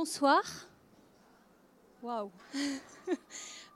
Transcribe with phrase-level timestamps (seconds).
[0.00, 0.44] Bonsoir.
[2.04, 2.30] Waouh.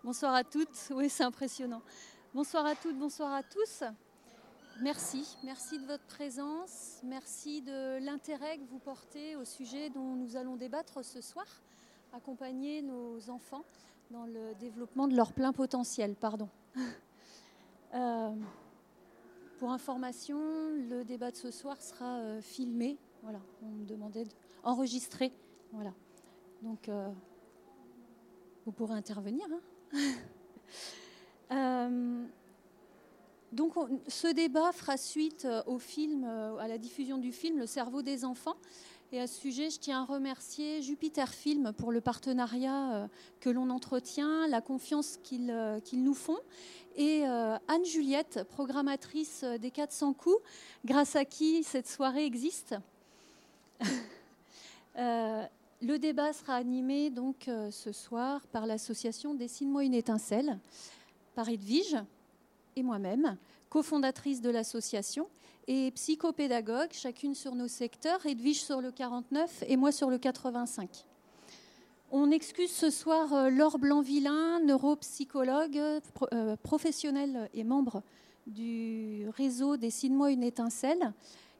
[0.05, 0.93] bonsoir à toutes.
[0.95, 1.83] Oui, c'est impressionnant.
[2.33, 3.83] Bonsoir à toutes, bonsoir à tous.
[4.81, 10.37] Merci, merci de votre présence, merci de l'intérêt que vous portez au sujet dont nous
[10.37, 11.47] allons débattre ce soir,
[12.13, 13.65] accompagner nos enfants
[14.13, 16.15] dans le développement de leur plein potentiel.
[16.15, 16.49] Pardon.
[17.95, 18.31] Euh,
[19.59, 20.39] pour information,
[20.89, 22.97] le débat de ce soir sera euh, filmé.
[23.23, 24.25] Voilà, on me demandait
[24.65, 25.31] d'enregistrer.
[25.73, 25.93] Voilà.
[26.63, 27.09] Donc, euh,
[28.65, 29.47] vous pourrez intervenir.
[31.51, 32.27] Hein
[33.53, 33.75] donc
[34.09, 38.03] ce débat fera suite euh, au film, euh, à la diffusion du film Le cerveau
[38.03, 38.57] des enfants.
[39.13, 43.07] Et à ce sujet, je tiens à remercier Jupiter Film pour le partenariat euh,
[43.41, 45.53] que l'on entretient, la confiance qu'ils
[45.93, 46.39] nous font,
[46.97, 50.43] et Anne-Juliette, programmatrice des 400 coups,
[50.85, 52.75] grâce à qui cette soirée existe.
[55.83, 60.59] le débat sera animé donc ce soir par l'association Dessine-moi une étincelle,
[61.35, 61.97] par Edwige,
[62.77, 63.37] et moi-même,
[63.69, 65.29] cofondatrice de l'association
[65.69, 71.05] et psychopédagogue, chacune sur nos secteurs, Edwige sur le 49 et moi sur le 85.
[72.11, 75.81] On excuse ce soir euh, Laure Blanc-Villain, neuropsychologue,
[76.33, 78.03] euh, professionnelle et membre
[78.47, 81.13] du réseau Dessine-moi une étincelle,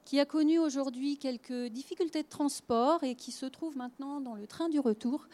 [0.05, 4.47] qui a connu aujourd'hui quelques difficultés de transport et qui se trouve maintenant dans le
[4.47, 5.29] train du retour.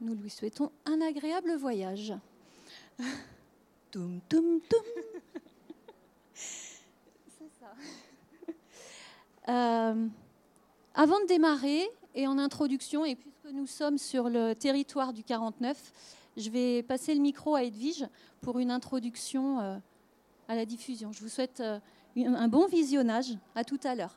[0.00, 2.14] Nous lui souhaitons un agréable voyage.
[3.90, 4.82] Toum, toum, toum.
[6.34, 7.74] C'est ça.
[9.48, 10.08] Euh,
[10.94, 15.92] avant de démarrer et en introduction, et puisque nous sommes sur le territoire du 49,
[16.36, 18.06] je vais passer le micro à Edwige
[18.40, 19.76] pour une introduction euh,
[20.48, 21.12] à la diffusion.
[21.12, 21.78] Je vous souhaite euh,
[22.16, 23.36] un bon visionnage.
[23.54, 24.14] À tout à l'heure.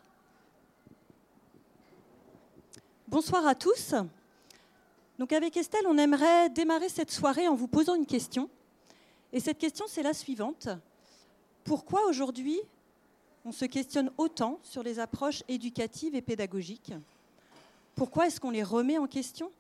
[3.08, 3.94] Bonsoir à tous.
[5.18, 8.50] Donc avec Estelle, on aimerait démarrer cette soirée en vous posant une question.
[9.32, 10.68] Et cette question, c'est la suivante.
[11.64, 12.60] Pourquoi aujourd'hui
[13.46, 16.94] on se questionne autant sur les approches éducatives et pédagogiques?
[17.96, 19.52] Pourquoi est-ce qu'on les remet en question?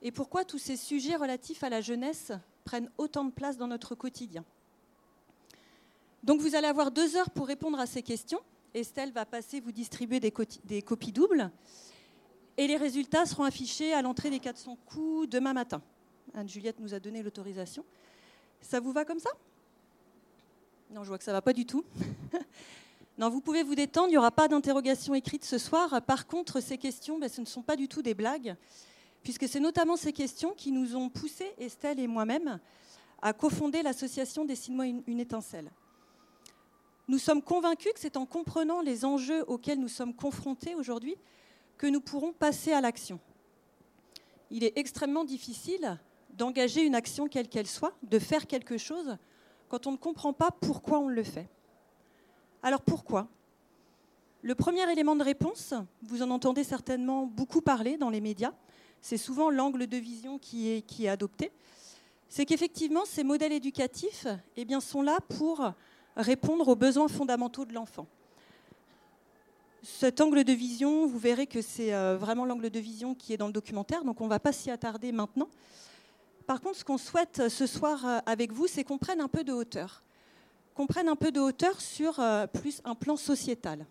[0.00, 2.32] Et pourquoi tous ces sujets relatifs à la jeunesse
[2.64, 4.44] prennent autant de place dans notre quotidien?
[6.22, 8.40] Donc vous allez avoir deux heures pour répondre à ces questions.
[8.74, 11.50] Estelle va passer vous distribuer des, copies doubles.
[12.56, 15.80] Et les résultats seront affichés à l'entrée des 400 coups demain matin.
[16.34, 17.84] Anne-Juliette nous a donné l'autorisation.
[18.60, 19.30] Ça vous va comme ça?
[20.90, 21.84] Non, je vois que ça ne va pas du tout.
[23.18, 26.02] non, vous pouvez vous détendre, il n'y aura pas d'interrogation écrite ce soir.
[26.02, 28.56] Par contre, ces questions, ben, ce ne sont pas du tout des blagues,
[29.22, 32.58] puisque c'est notamment ces questions qui nous ont poussé, Estelle et moi-même,
[33.22, 35.70] à cofonder l'association Dessine-moi une étincelle.
[37.08, 41.16] Nous sommes convaincus que c'est en comprenant les enjeux auxquels nous sommes confrontés aujourd'hui
[41.78, 43.18] que nous pourrons passer à l'action.
[44.50, 45.98] Il est extrêmement difficile
[46.30, 49.16] d'engager une action quelle qu'elle soit, de faire quelque chose,
[49.68, 51.48] quand on ne comprend pas pourquoi on le fait.
[52.62, 53.28] Alors pourquoi?
[54.42, 58.52] Le premier élément de réponse, vous en entendez certainement beaucoup parler dans les médias,
[59.00, 61.52] c'est souvent l'angle de vision qui est, qui est adopté,
[62.28, 64.26] c'est qu'effectivement ces modèles éducatifs
[64.56, 65.72] eh bien, sont là pour
[66.18, 68.06] répondre aux besoins fondamentaux de l'enfant.
[69.82, 73.36] Cet angle de vision, vous verrez que c'est euh, vraiment l'angle de vision qui est
[73.36, 75.48] dans le documentaire, donc on ne va pas s'y attarder maintenant.
[76.46, 79.28] Par contre, ce qu'on souhaite euh, ce soir euh, avec vous, c'est qu'on prenne un
[79.28, 80.02] peu de hauteur.
[80.74, 83.84] Qu'on prenne un peu de hauteur sur plus un plan sociétal.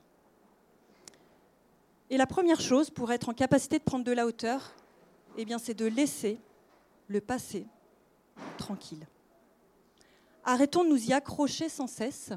[2.10, 4.72] Et la première chose pour être en capacité de prendre de la hauteur,
[5.38, 6.40] eh c'est de laisser
[7.10, 7.66] le passé
[8.58, 9.06] tranquille.
[10.50, 12.32] Arrêtons de nous y accrocher sans cesse.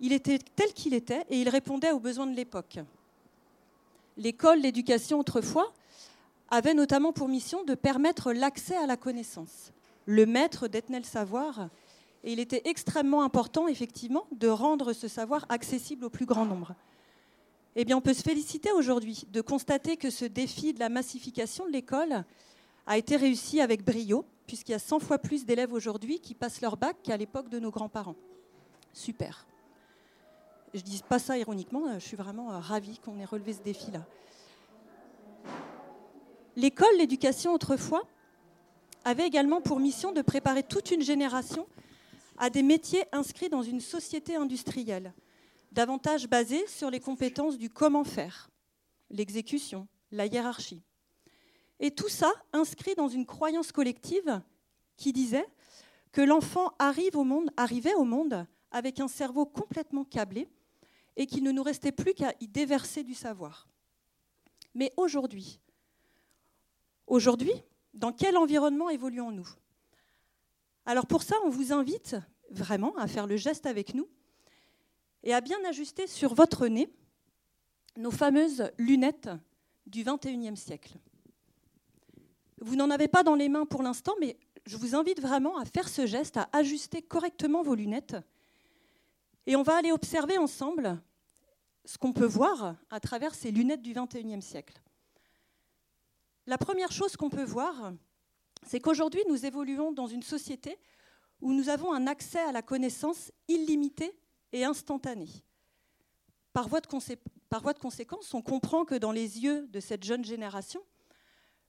[0.00, 2.78] Il était tel qu'il était et il répondait aux besoins de l'époque.
[4.18, 5.72] L'école, l'éducation autrefois,
[6.50, 9.72] avait notamment pour mission de permettre l'accès à la connaissance.
[10.04, 11.70] Le maître détenait le savoir
[12.22, 16.74] et il était extrêmement important, effectivement, de rendre ce savoir accessible au plus grand nombre.
[17.76, 21.64] Eh bien, on peut se féliciter aujourd'hui de constater que ce défi de la massification
[21.64, 22.26] de l'école
[22.86, 26.60] a été réussi avec brio, puisqu'il y a 100 fois plus d'élèves aujourd'hui qui passent
[26.60, 28.16] leur bac qu'à l'époque de nos grands-parents.
[28.92, 29.46] Super.
[30.74, 34.06] Je ne dis pas ça ironiquement, je suis vraiment ravie qu'on ait relevé ce défi-là.
[36.56, 38.02] L'école, l'éducation autrefois,
[39.04, 41.66] avait également pour mission de préparer toute une génération
[42.38, 45.12] à des métiers inscrits dans une société industrielle,
[45.72, 48.50] davantage basée sur les compétences du comment faire,
[49.10, 50.82] l'exécution, la hiérarchie.
[51.82, 54.40] Et tout ça inscrit dans une croyance collective
[54.96, 55.46] qui disait
[56.12, 57.24] que l'enfant arrivait au
[58.04, 60.48] monde avec un cerveau complètement câblé
[61.16, 63.68] et qu'il ne nous restait plus qu'à y déverser du savoir.
[64.74, 65.60] Mais aujourd'hui,
[67.12, 67.52] Aujourd'hui,
[67.92, 69.46] dans quel environnement évoluons-nous?
[70.86, 72.16] Alors pour ça, on vous invite
[72.48, 74.08] vraiment à faire le geste avec nous
[75.22, 76.88] et à bien ajuster sur votre nez
[77.98, 79.28] nos fameuses lunettes
[79.86, 80.94] du 21e siècle.
[82.62, 84.36] Vous n'en avez pas dans les mains pour l'instant, mais
[84.66, 88.16] je vous invite vraiment à faire ce geste, à ajuster correctement vos lunettes.
[89.46, 91.02] Et on va aller observer ensemble
[91.84, 94.80] ce qu'on peut voir à travers ces lunettes du 21e siècle.
[96.46, 97.92] La première chose qu'on peut voir,
[98.64, 100.78] c'est qu'aujourd'hui, nous évoluons dans une société
[101.40, 104.16] où nous avons un accès à la connaissance illimité
[104.52, 105.26] et instantané.
[106.52, 110.80] Par voie de conséquence, on comprend que dans les yeux de cette jeune génération,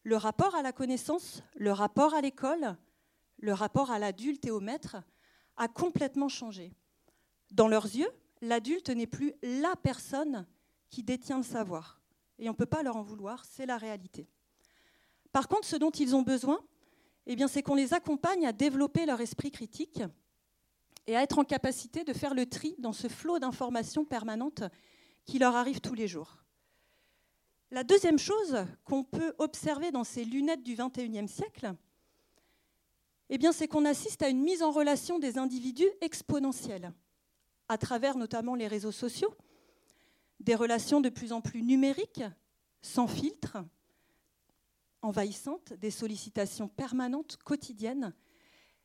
[0.03, 2.77] le rapport à la connaissance, le rapport à l'école,
[3.39, 4.97] le rapport à l'adulte et au maître
[5.57, 6.71] a complètement changé.
[7.51, 8.09] Dans leurs yeux,
[8.41, 10.45] l'adulte n'est plus la personne
[10.89, 12.01] qui détient le savoir.
[12.38, 14.27] Et on ne peut pas leur en vouloir, c'est la réalité.
[15.31, 16.59] Par contre, ce dont ils ont besoin,
[17.25, 20.03] eh c'est qu'on les accompagne à développer leur esprit critique
[21.07, 24.63] et à être en capacité de faire le tri dans ce flot d'informations permanentes
[25.25, 26.42] qui leur arrive tous les jours.
[27.73, 31.73] La deuxième chose qu'on peut observer dans ces lunettes du XXIe siècle,
[33.31, 36.93] eh c'est qu'on assiste à une mise en relation des individus exponentielle,
[37.67, 39.33] à travers notamment les réseaux sociaux,
[40.39, 42.21] des relations de plus en plus numériques,
[42.83, 43.57] sans filtre,
[45.01, 48.13] envahissantes, des sollicitations permanentes, quotidiennes.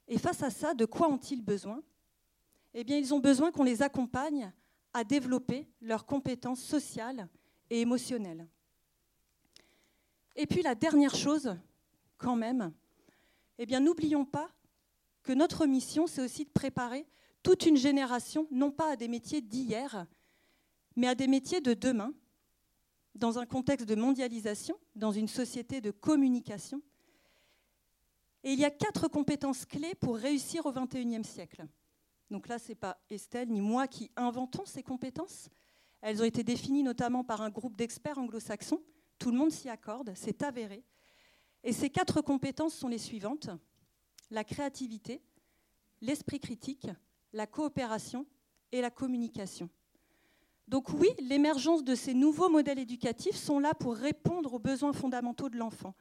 [0.06, 1.82] Et face à ça, de quoi ont-ils besoin?
[2.72, 4.50] Eh bien, ils ont besoin qu'on les accompagne
[4.94, 7.28] à développer leurs compétences sociales
[7.68, 8.48] et émotionnelles.
[10.38, 11.56] Et puis la dernière chose,
[12.16, 12.72] quand même,
[13.58, 14.48] eh n'oublions pas
[15.24, 17.06] que notre mission, c'est aussi de préparer
[17.42, 20.06] toute une génération, non pas à des métiers d'hier,
[20.94, 22.14] mais à des métiers de demain,
[23.16, 26.80] dans un contexte de mondialisation, dans une société de communication.
[28.44, 31.66] Et il y a quatre compétences clés pour réussir au XXIe siècle.
[32.30, 35.48] Donc là, ce n'est pas Estelle ni moi qui inventons ces compétences.
[36.00, 38.80] Elles ont été définies notamment par un groupe d'experts anglo-saxons.
[39.18, 40.84] Tout le monde s'y accorde, c'est avéré.
[41.64, 43.50] Et ces quatre compétences sont les suivantes.
[44.30, 45.22] La créativité,
[46.00, 46.86] l'esprit critique,
[47.32, 48.26] la coopération
[48.72, 49.68] et la communication.
[50.68, 55.48] Donc oui, l'émergence de ces nouveaux modèles éducatifs sont là pour répondre aux besoins fondamentaux
[55.48, 55.94] de l'enfant.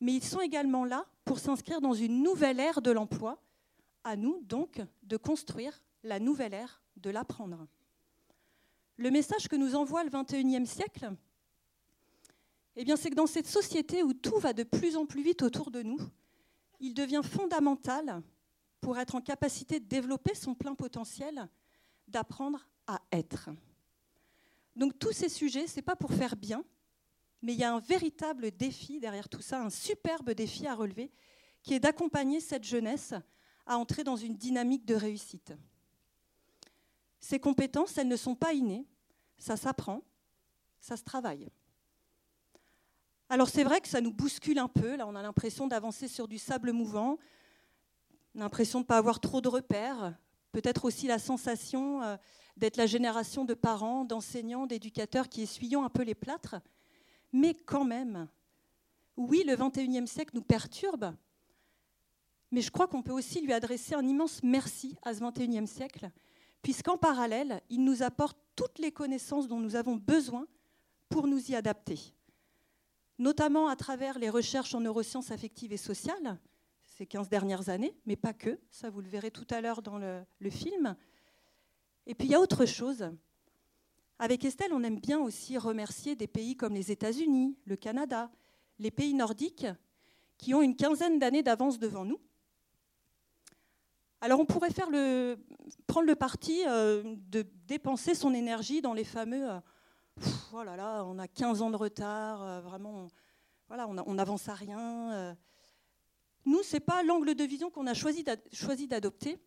[0.00, 3.42] Mais ils sont également là pour s'inscrire dans une nouvelle ère de l'emploi.
[4.04, 7.66] À nous donc de construire la nouvelle ère de l'apprendre.
[8.96, 11.12] Le message que nous envoie le XXIe siècle,
[12.76, 15.42] eh bien, c'est que dans cette société où tout va de plus en plus vite
[15.42, 15.98] autour de nous,
[16.80, 18.22] il devient fondamental,
[18.80, 21.48] pour être en capacité de développer son plein potentiel,
[22.08, 23.48] d'apprendre à être.
[24.74, 26.64] Donc tous ces sujets, ce n'est pas pour faire bien,
[27.40, 31.12] mais il y a un véritable défi derrière tout ça, un superbe défi à relever,
[31.62, 33.14] qui est d'accompagner cette jeunesse
[33.66, 35.52] à entrer dans une dynamique de réussite.
[37.20, 38.84] Ces compétences, elles ne sont pas innées,
[39.38, 40.02] ça s'apprend,
[40.80, 41.48] ça se travaille.
[43.32, 46.28] Alors c'est vrai que ça nous bouscule un peu, là on a l'impression d'avancer sur
[46.28, 47.16] du sable mouvant,
[48.34, 50.14] l'impression de ne pas avoir trop de repères,
[50.52, 52.18] peut-être aussi la sensation euh,
[52.58, 56.56] d'être la génération de parents, d'enseignants, d'éducateurs qui essuyons un peu les plâtres.
[57.32, 58.28] Mais quand même,
[59.16, 61.14] oui, le 21e siècle nous perturbe,
[62.50, 66.10] mais je crois qu'on peut aussi lui adresser un immense merci à ce 21e siècle,
[66.60, 70.46] puisqu'en parallèle, il nous apporte toutes les connaissances dont nous avons besoin
[71.08, 72.12] pour nous y adapter,
[73.22, 76.38] notamment à travers les recherches en neurosciences affectives et sociales,
[76.86, 79.96] ces 15 dernières années, mais pas que, ça vous le verrez tout à l'heure dans
[79.96, 80.96] le, film,
[82.06, 83.10] et puis il y a autre chose.
[84.18, 88.30] Avec Estelle, on aime bien aussi remercier des pays comme les États-Unis, le Canada,
[88.78, 89.66] les pays nordiques,
[90.36, 92.20] qui ont une quinzaine d'années d'avance devant nous.
[94.20, 94.88] Alors on pourrait faire
[95.86, 99.60] prendre le parti euh, de dépenser son énergie dans les fameux euh,
[100.52, 103.08] oh là là, on a 15 ans de retard, euh, vraiment,
[103.70, 105.36] on n'avance à rien.
[106.44, 108.24] Nous, ce n'est pas l'angle de vision qu'on a choisi
[108.86, 109.38] d'adopter.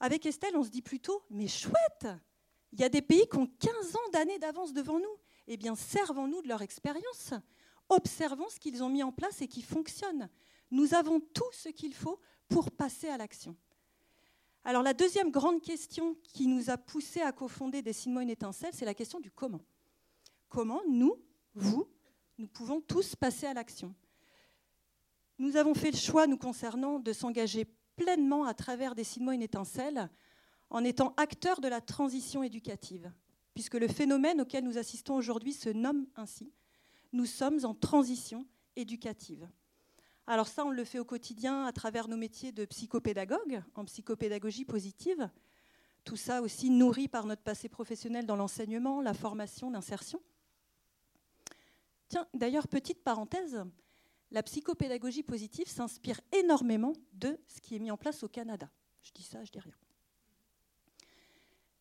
[0.00, 2.06] Avec Estelle, on se dit plutôt, mais chouette,
[2.72, 5.16] il y a des pays qui ont 15 ans d'années d'avance devant nous.
[5.46, 7.34] Eh bien, servons-nous de leur expérience.
[7.88, 10.28] Observons ce qu'ils ont mis en place et qui fonctionne.
[10.70, 12.18] Nous avons tout ce qu'il faut
[12.48, 13.56] pour passer à l'action.
[14.64, 18.84] Alors la deuxième grande question qui nous a poussé à cofonder Dessine-moi une étincelle, c'est
[18.84, 19.60] la question du comment.
[20.52, 21.16] Comment nous,
[21.54, 21.88] vous,
[22.36, 23.94] nous pouvons tous passer à l'action
[25.38, 27.64] Nous avons fait le choix, nous concernant, de s'engager
[27.96, 30.10] pleinement à travers Dessine-moi une étincelle
[30.68, 33.10] en étant acteur de la transition éducative,
[33.54, 36.52] puisque le phénomène auquel nous assistons aujourd'hui se nomme ainsi.
[37.14, 39.48] Nous sommes en transition éducative.
[40.26, 44.66] Alors ça, on le fait au quotidien à travers nos métiers de psychopédagogue, en psychopédagogie
[44.66, 45.30] positive.
[46.04, 50.20] Tout ça aussi nourri par notre passé professionnel dans l'enseignement, la formation, l'insertion.
[52.34, 53.64] D'ailleurs, petite parenthèse,
[54.30, 58.70] la psychopédagogie positive s'inspire énormément de ce qui est mis en place au Canada.
[59.02, 59.74] Je dis ça, je dis rien.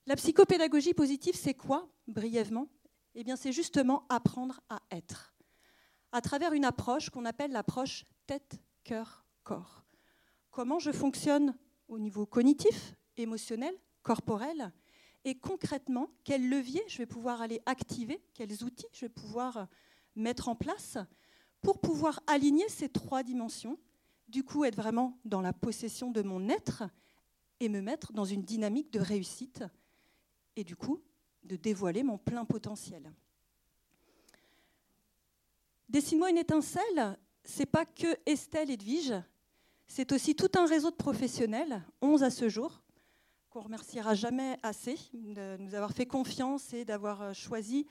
[0.08, 2.68] La psychopédagogie positive, c'est quoi, brièvement?
[3.16, 5.34] Eh bien, c'est justement apprendre à être,
[6.12, 9.86] à travers une approche qu'on appelle l'approche tête, cœur, corps.
[10.50, 11.56] Comment je fonctionne
[11.88, 14.72] au niveau cognitif, émotionnel, corporel,
[15.24, 19.68] et concrètement, quels leviers je vais pouvoir aller activer, quels outils je vais pouvoir
[20.16, 20.98] mettre en place
[21.62, 23.78] pour pouvoir aligner ces trois dimensions,
[24.28, 26.84] du coup être vraiment dans la possession de mon être
[27.60, 29.64] et me mettre dans une dynamique de réussite
[30.56, 31.02] et du coup
[31.44, 33.12] de dévoiler mon plein potentiel.
[35.90, 39.14] Dessine-moi une étincelle, c'est pas que Estelle Edwige,
[39.88, 42.82] c'est aussi tout un réseau de professionnels, 11 à ce jour,
[43.50, 47.86] qu'on remerciera jamais assez de nous avoir fait confiance et d'avoir choisi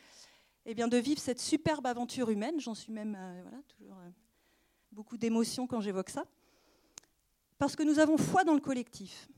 [0.67, 2.61] eh bien, de vivre cette superbe aventure humaine.
[2.61, 4.11] J'en suis même euh, voilà, toujours euh,
[4.93, 6.25] beaucoup d'émotions quand j'évoque ça.
[7.59, 9.29] Parce que nous avons foi dans le collectif.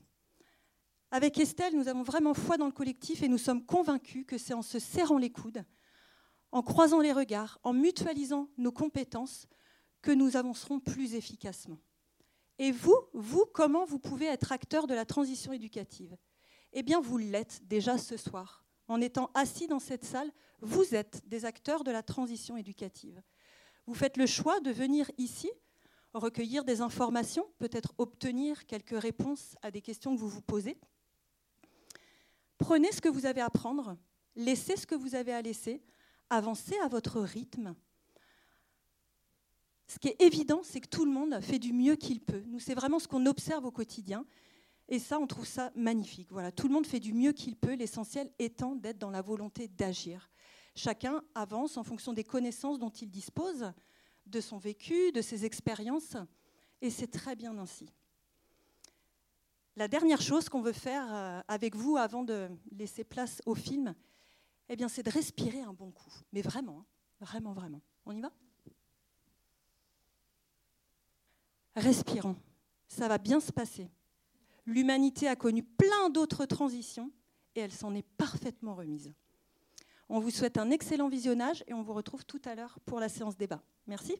[1.10, 4.54] Avec Estelle, nous avons vraiment foi dans le collectif et nous sommes convaincus que c'est
[4.54, 5.64] en se serrant les coudes,
[6.52, 9.46] en croisant les regards, en mutualisant nos compétences,
[10.00, 11.78] que nous avancerons plus efficacement.
[12.58, 16.16] Et vous, vous, comment vous pouvez être acteur de la transition éducative?
[16.72, 18.61] Eh bien, vous l'êtes déjà ce soir.
[18.92, 20.30] En étant assis dans cette salle,
[20.60, 23.22] vous êtes des acteurs de la transition éducative.
[23.86, 25.50] Vous faites le choix de venir ici,
[26.12, 30.76] recueillir des informations, peut-être obtenir quelques réponses à des questions que vous vous posez.
[32.58, 33.96] Prenez ce que vous avez à prendre,
[34.36, 35.82] laissez ce que vous avez à laisser,
[36.28, 37.74] avancez à votre rythme.
[39.86, 42.42] Ce qui est évident, c'est que tout le monde fait du mieux qu'il peut.
[42.44, 44.26] Nous, c'est vraiment ce qu'on observe au quotidien.
[44.88, 46.30] Et ça, on trouve ça magnifique.
[46.30, 49.68] Voilà, tout le monde fait du mieux qu'il peut, l'essentiel étant d'être dans la volonté
[49.68, 50.30] d'agir.
[50.74, 53.72] Chacun avance en fonction des connaissances dont il dispose,
[54.26, 56.16] de son vécu, de ses expériences,
[56.80, 57.88] et c'est très bien ainsi.
[59.76, 63.94] La dernière chose qu'on veut faire euh, avec vous avant de laisser place au film,
[64.68, 66.12] eh bien, c'est de respirer un bon coup.
[66.32, 66.86] Mais vraiment, hein,
[67.20, 67.80] vraiment, vraiment.
[68.04, 68.30] On y va?
[71.74, 72.36] Respirons.
[72.88, 73.90] Ça va bien se passer.
[74.66, 77.10] L'humanité a connu plein d'autres transitions
[77.54, 79.12] et elle s'en est parfaitement remise.
[80.08, 83.08] On vous souhaite un excellent visionnage et on vous retrouve tout à l'heure pour la
[83.08, 83.62] séance débat.
[83.86, 84.14] Merci.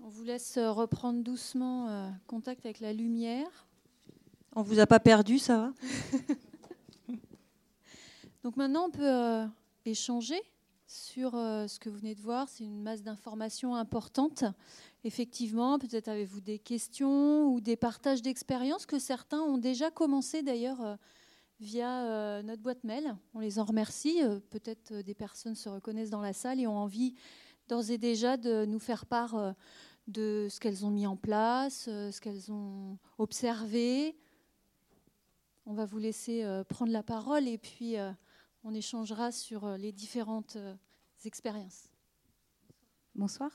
[0.00, 3.66] On vous laisse reprendre doucement euh, contact avec la lumière.
[4.56, 5.72] On vous a pas perdu, ça va?
[8.42, 9.46] Donc maintenant, on peut euh,
[9.84, 10.40] échanger
[10.94, 12.48] sur euh, ce que vous venez de voir.
[12.48, 14.44] C'est une masse d'informations importante.
[15.02, 20.80] Effectivement, peut-être avez-vous des questions ou des partages d'expériences que certains ont déjà commencé d'ailleurs
[20.80, 20.94] euh,
[21.58, 23.16] via euh, notre boîte mail.
[23.34, 24.20] On les en remercie.
[24.50, 27.16] Peut-être des personnes se reconnaissent dans la salle et ont envie
[27.68, 29.54] d'ores et déjà de nous faire part
[30.06, 34.16] de ce qu'elles ont mis en place, ce qu'elles ont observé.
[35.66, 37.96] On va vous laisser prendre la parole et puis
[38.64, 40.74] on échangera sur euh, les différentes euh,
[41.24, 41.88] expériences.
[43.14, 43.50] Bonsoir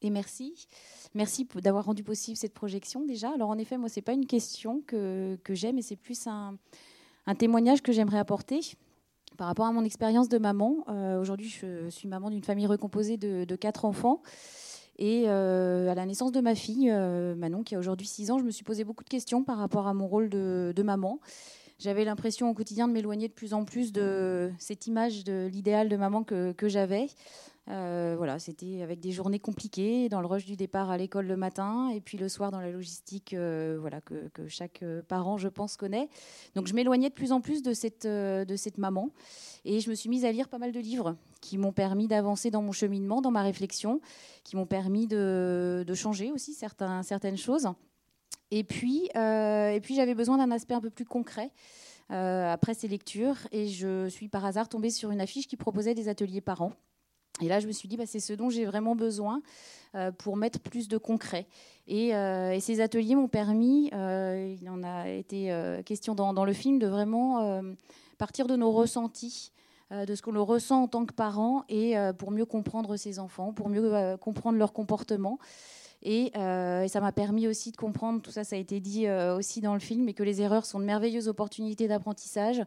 [0.00, 0.66] et merci.
[1.14, 3.30] Merci d'avoir rendu possible cette projection déjà.
[3.30, 6.26] Alors en effet, moi, ce n'est pas une question que, que j'ai, mais c'est plus
[6.26, 6.58] un,
[7.38, 8.60] témoignage que j'aimerais apporter
[9.36, 10.84] par rapport à mon expérience de maman.
[10.88, 14.22] Euh, aujourd'hui, je suis maman d'une famille recomposée de, quatre enfants.
[14.98, 18.50] Et à la naissance de ma fille, Manon, qui a aujourd'hui 6 ans, je me
[18.50, 21.20] suis posé beaucoup de questions par rapport à mon rôle de maman.
[21.82, 25.88] J'avais l'impression au quotidien de m'éloigner de plus en plus de cette image de l'idéal
[25.88, 27.08] de maman que, j'avais.
[27.68, 31.36] Euh, voilà, c'était avec des journées compliquées, dans le rush du départ à l'école le
[31.36, 35.48] matin, et puis le soir dans la logistique, euh, voilà, que, que, chaque parent, je
[35.48, 36.08] pense, connaît.
[36.54, 39.10] Donc je m'éloignais de plus en plus de cette, euh, de cette maman,
[39.64, 42.52] et je me suis mise à lire pas mal de livres qui m'ont permis d'avancer
[42.52, 44.00] dans mon cheminement, dans ma réflexion,
[44.44, 47.66] qui m'ont permis de, de changer aussi certains, certaines choses.
[48.54, 51.50] Et puis, euh, et puis j'avais besoin d'un aspect un peu plus concret
[52.10, 53.36] euh, après ces lectures.
[53.50, 56.72] Et je suis par hasard tombée sur une affiche qui proposait des ateliers par an.
[57.40, 59.40] Et là, je me suis dit, bah, c'est ce dont j'ai vraiment besoin
[59.94, 61.46] euh, pour mettre plus de concret.
[61.86, 65.52] Et, et ces ateliers m'ont permis, il en a été
[65.84, 67.60] question dans, dans, le film, de vraiment
[68.18, 69.50] partir de nos ressentis
[69.90, 73.52] de ce qu'on le ressent en tant que parent et pour mieux comprendre ses enfants,
[73.52, 75.40] pour mieux comprendre leur comportement
[76.02, 79.74] Et, ça m'a permis aussi de comprendre, tout ça, ça a été dit aussi dans
[79.74, 82.62] le film, et que les erreurs sont de merveilleuses opportunités d'apprentissage,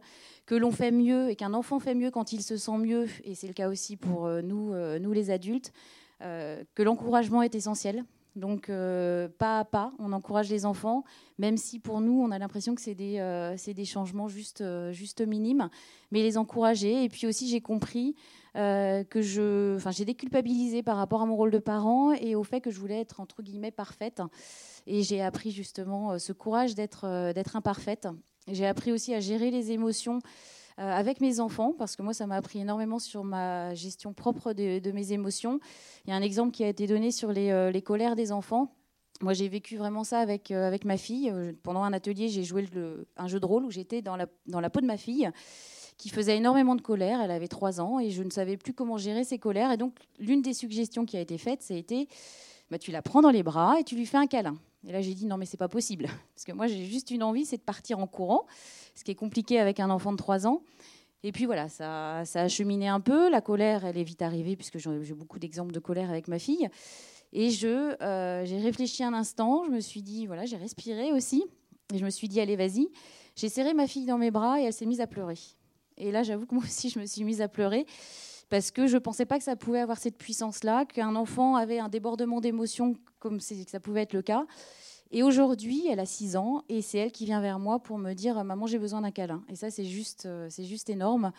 [0.46, 3.34] que l'on fait mieux et qu'un enfant fait mieux quand il se sent mieux, et
[3.34, 5.72] c'est le cas aussi pour nous, nous les adultes,
[6.20, 8.04] que l'encouragement est essentiel.
[8.36, 11.04] Donc, pas à pas, on encourage les enfants,
[11.38, 15.68] même si pour nous, on a l'impression que c'est des, changements juste minimes,
[16.10, 17.04] mais les encourager.
[17.04, 18.14] Et puis aussi, j'ai compris
[18.56, 22.42] euh, que je, enfin, j'ai déculpabilisé par rapport à mon rôle de parent et au
[22.42, 24.22] fait que je voulais être entre guillemets parfaite.
[24.86, 28.08] Et j'ai appris justement euh, ce courage d'être, euh, d'être imparfaite.
[28.48, 30.20] J'ai appris aussi à gérer les émotions
[30.78, 34.92] avec mes enfants, parce que moi, ça m'a appris énormément sur ma gestion propre de,
[34.92, 35.58] mes émotions.
[36.04, 38.76] Il y a un exemple qui a été donné sur les, les colères des enfants.
[39.22, 41.32] Moi, j'ai vécu vraiment ça avec, avec ma fille.
[41.62, 44.60] Pendant un atelier, j'ai joué le, un jeu de rôle où j'étais dans la, dans
[44.60, 45.30] la peau de ma fille
[45.98, 47.20] qui faisait énormément de colère.
[47.20, 49.72] Elle avait trois ans et je ne savais plus comment gérer ses colères.
[49.72, 52.08] Et donc, l'une des suggestions qui a été faite, c'était
[52.70, 54.56] bah, tu la prends dans les bras et tu lui fais un câlin.
[54.86, 56.06] Et là, j'ai dit non, mais c'est pas possible.
[56.34, 58.46] Parce que moi, j'ai juste une envie, c'est de partir en courant,
[58.94, 60.62] ce qui est compliqué avec un enfant de trois ans.
[61.22, 63.30] Et puis voilà, ça, ça a cheminé un peu.
[63.30, 66.68] La colère, elle est vite arrivée, puisque j'ai beaucoup d'exemples de colère avec ma fille.
[67.32, 71.44] Et je, euh, j'ai réfléchi un instant, je me suis dit, voilà, j'ai respiré aussi.
[71.92, 72.88] Et je me suis dit, allez, vas-y.
[73.34, 75.38] J'ai serré ma fille dans mes bras et elle s'est mise à pleurer.
[75.98, 77.86] Et là, j'avoue que moi aussi, je me suis mise à pleurer
[78.48, 81.78] parce que je ne pensais pas que ça pouvait avoir cette puissance-là, qu'un enfant avait
[81.78, 84.46] un débordement d'émotions comme ça pouvait être le cas.
[85.10, 88.12] Et aujourd'hui, elle a 6 ans et c'est elle qui vient vers moi pour me
[88.12, 89.44] dire Maman, j'ai besoin d'un câlin.
[89.48, 91.32] Et ça, c'est juste, euh, juste énorme.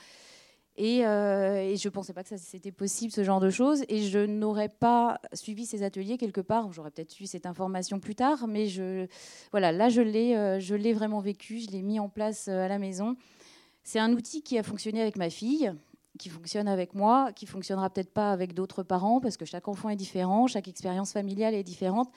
[0.78, 3.84] Et, euh, je ne pensais pas que c'était possible, ce genre de choses.
[3.90, 6.72] Et je n'aurais pas suivi ces ateliers quelque part.
[6.72, 8.48] J'aurais peut-être suivi cette information plus tard.
[8.48, 8.68] Mais
[9.52, 11.60] voilà, là, je l'ai, euh, je l'ai vraiment vécu.
[11.60, 13.16] Je l'ai mis en place à la maison.
[13.88, 15.72] C'est un outil qui a fonctionné avec ma fille,
[16.20, 19.88] qui fonctionne avec moi, qui fonctionnera peut-être pas avec d'autres parents, parce que chaque enfant
[19.88, 22.10] est différent, chaque expérience familiale est différente.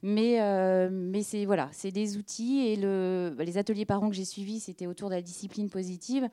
[0.00, 4.60] Mais, euh, c'est voilà, c'est des outils et le, les ateliers parents que j'ai suivis,
[4.60, 6.30] c'était autour de la discipline positive.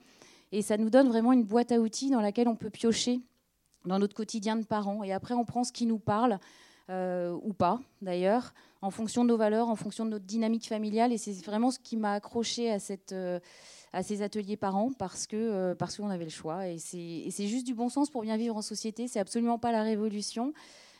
[0.54, 3.20] Et ça nous donne vraiment une boîte à outils dans laquelle on peut piocher
[3.84, 5.04] dans notre quotidien de parents.
[5.04, 6.40] Et après, on prend ce qui nous parle,
[6.90, 11.12] euh, ou pas d'ailleurs, en fonction de nos valeurs, en fonction de notre dynamique familiale.
[11.12, 13.12] Et c'est vraiment ce qui m'a accroché à cette...
[13.12, 13.42] Euh,
[13.94, 17.48] à ces ateliers par an parce que euh, parce qu'on avait le choix et c'est
[17.48, 19.08] juste du bon sens pour bien vivre en société.
[19.08, 20.54] C'est absolument pas la révolution.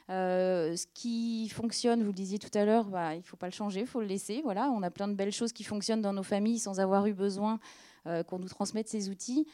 [0.10, 3.46] Euh, ce qui fonctionne, vous le disiez tout à l'heure, bah, il ne faut pas
[3.46, 4.42] le changer, il faut le laisser.
[4.44, 7.14] Voilà, on a plein de belles choses qui fonctionnent dans nos familles sans avoir eu
[7.14, 7.60] besoin
[8.08, 9.46] euh, qu'on nous transmette ces outils.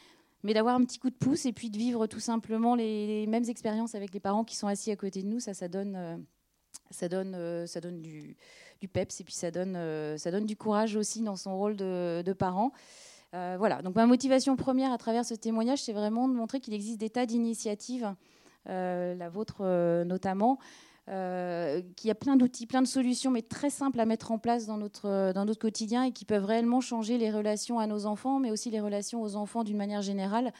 [0.42, 3.44] Mais d'avoir un petit coup de pouce et puis de vivre tout simplement les, mêmes
[3.48, 6.24] expériences avec les parents qui sont assis à côté de nous, ça, ça donne,
[6.90, 8.36] ça donne, ça donne du,
[8.92, 9.74] peps et puis ça donne,
[10.18, 12.70] ça donne du courage aussi dans son rôle de, de parent.
[13.36, 16.72] Euh, voilà, donc ma motivation première à travers ce témoignage, c'est vraiment de montrer qu'il
[16.72, 18.14] existe des tas d'initiatives,
[18.68, 20.58] euh, la vôtre euh, notamment,
[21.06, 24.66] qu'il y a plein d'outils, plein de solutions, mais très simples à mettre en place
[24.66, 28.40] dans notre, dans notre quotidien et qui peuvent réellement changer les relations à nos enfants,
[28.40, 30.52] mais aussi les relations aux enfants d'une manière générale.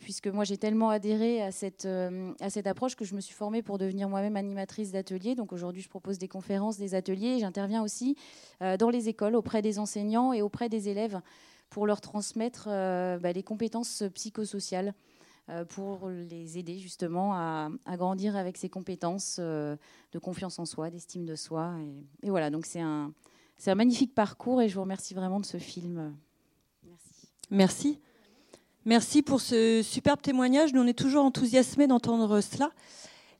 [0.00, 3.62] puisque moi j'ai tellement adhéré à cette, à cette approche que je me suis formée
[3.62, 5.36] pour devenir moi-même animatrice d'ateliers.
[5.36, 8.16] Donc aujourd'hui je propose des conférences, des ateliers et j'interviens aussi
[8.60, 11.20] dans les écoles auprès des enseignants et auprès des élèves
[11.72, 14.94] pour leur transmettre euh, bah, les compétences psychosociales,
[15.48, 19.76] euh, pour les aider justement à, grandir avec ces compétences euh,
[20.12, 21.74] de confiance en soi, d'estime de soi.
[22.22, 23.12] Et, voilà, donc c'est un,
[23.56, 26.14] c'est un magnifique parcours et je vous remercie vraiment de ce film.
[26.84, 27.28] Merci.
[27.50, 27.98] Merci.
[28.84, 30.74] Merci pour ce superbe témoignage.
[30.74, 32.70] Nous, on est toujours enthousiasmés d'entendre cela.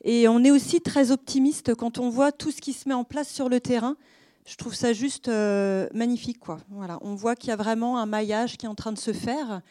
[0.05, 3.05] Et on est aussi très optimiste quand on voit tout ce qui se met en
[3.05, 3.97] place sur le terrain
[4.45, 6.39] je trouve ça juste euh, magnifique.
[6.39, 6.59] Quoi.
[6.69, 9.13] Voilà, on voit qu'il y a vraiment un maillage qui est en train de se
[9.13, 9.63] faire.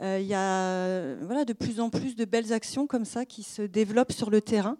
[0.00, 3.42] Euh, il y a voilà, de plus en plus de belles actions comme ça qui
[3.42, 4.76] se développent sur le terrain.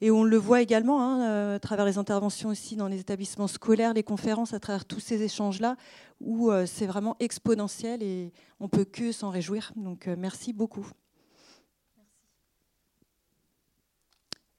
[0.00, 3.46] Et on le voit également hein, euh, à travers les interventions aussi dans les établissements
[3.46, 5.76] scolaires, les conférences, à travers tous ces échanges-là,
[6.20, 9.72] où c'est vraiment exponentiel et on peut que s'en réjouir.
[9.76, 10.86] Donc merci beaucoup.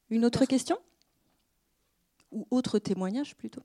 [0.09, 0.77] Une autre question?
[2.33, 3.63] Ou autre témoignage plutôt.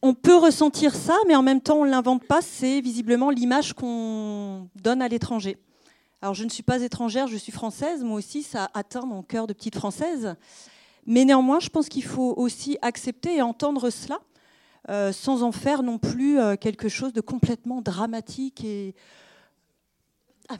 [0.00, 2.40] On peut ressentir ça, mais en même temps, on ne l'invente pas.
[2.40, 5.58] C'est visiblement l'image qu'on donne à l'étranger.
[6.22, 8.04] Alors, je ne suis pas étrangère, je suis française.
[8.04, 10.36] Moi aussi, ça atteint mon cœur de petite française.
[11.04, 14.20] Mais néanmoins, je pense qu'il faut aussi accepter et entendre cela,
[14.88, 18.94] euh, sans en faire non plus euh, quelque chose de complètement dramatique et.
[20.48, 20.56] Ah.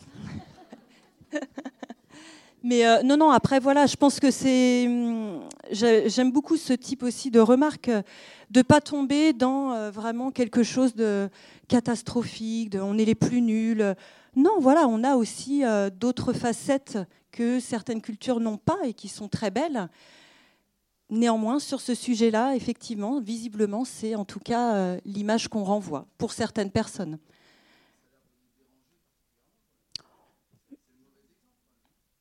[2.63, 4.87] Mais euh, non, non, après, voilà, je pense que c'est.
[4.87, 10.31] Hum, j'aime beaucoup ce type aussi de remarque, de ne pas tomber dans euh, vraiment
[10.33, 11.29] quelque chose de
[11.69, 13.95] catastrophique, de on est les plus nuls.
[14.35, 15.63] Non, voilà, on a aussi
[15.99, 16.99] d'autres facettes
[17.33, 19.89] que certaines cultures n'ont pas et qui sont très belles.
[21.11, 26.71] Néanmoins, sur ce sujet-là, effectivement, visiblement, c'est en tout cas l'image qu'on renvoie pour certaines
[26.71, 27.19] personnes.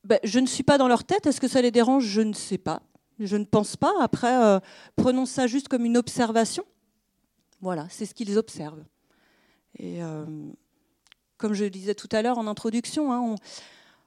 [0.08, 1.26] Ben, je ne suis pas dans leur tête.
[1.26, 2.06] Est-ce que ça les dérange?
[2.06, 2.80] Je ne sais pas.
[3.20, 3.92] Je ne pense pas.
[4.00, 4.58] Après, euh,
[4.96, 6.64] prenons ça juste comme une observation.
[7.60, 8.82] Voilà, c'est ce qu'ils observent.
[9.78, 10.24] Et euh,
[11.36, 13.34] comme je le disais tout à l'heure en introduction, hein,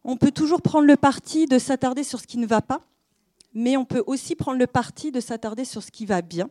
[0.04, 2.82] on, peut toujours prendre le parti de s'attarder sur ce qui ne va pas,
[3.54, 6.50] mais on peut aussi prendre le parti de s'attarder sur ce qui va bien.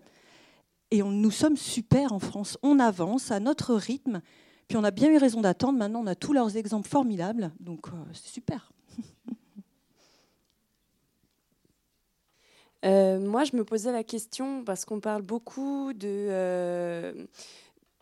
[0.93, 2.57] Et nous sommes super en France.
[2.63, 4.21] On avance à notre rythme.
[4.69, 5.77] Puis on a bien eu raison d'attendre.
[5.77, 7.51] Maintenant, on a tous leurs exemples formidables.
[7.59, 8.71] Donc, euh, c'est super.
[12.85, 17.13] Euh, moi, je me posais la question parce qu'on parle beaucoup euh,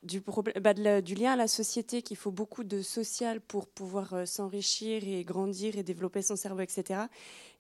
[0.05, 0.23] du,
[0.61, 5.03] bah, du, lien à la société, qu'il faut beaucoup de social pour pouvoir euh, s'enrichir
[5.07, 7.01] et grandir et développer son cerveau, etc.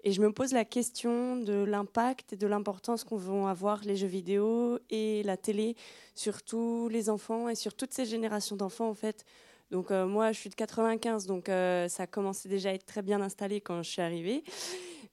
[0.05, 3.97] Et je me pose la question de l'impact et de l'importance qu'on vont avoir les
[3.97, 5.75] jeux vidéo et la télé
[6.15, 9.25] sur tous les enfants et sur toutes ces générations d'enfants, en fait.
[9.73, 13.21] Donc moi, je suis de 95, donc ça a commencé déjà à être très bien
[13.21, 14.43] installé quand je suis arrivée.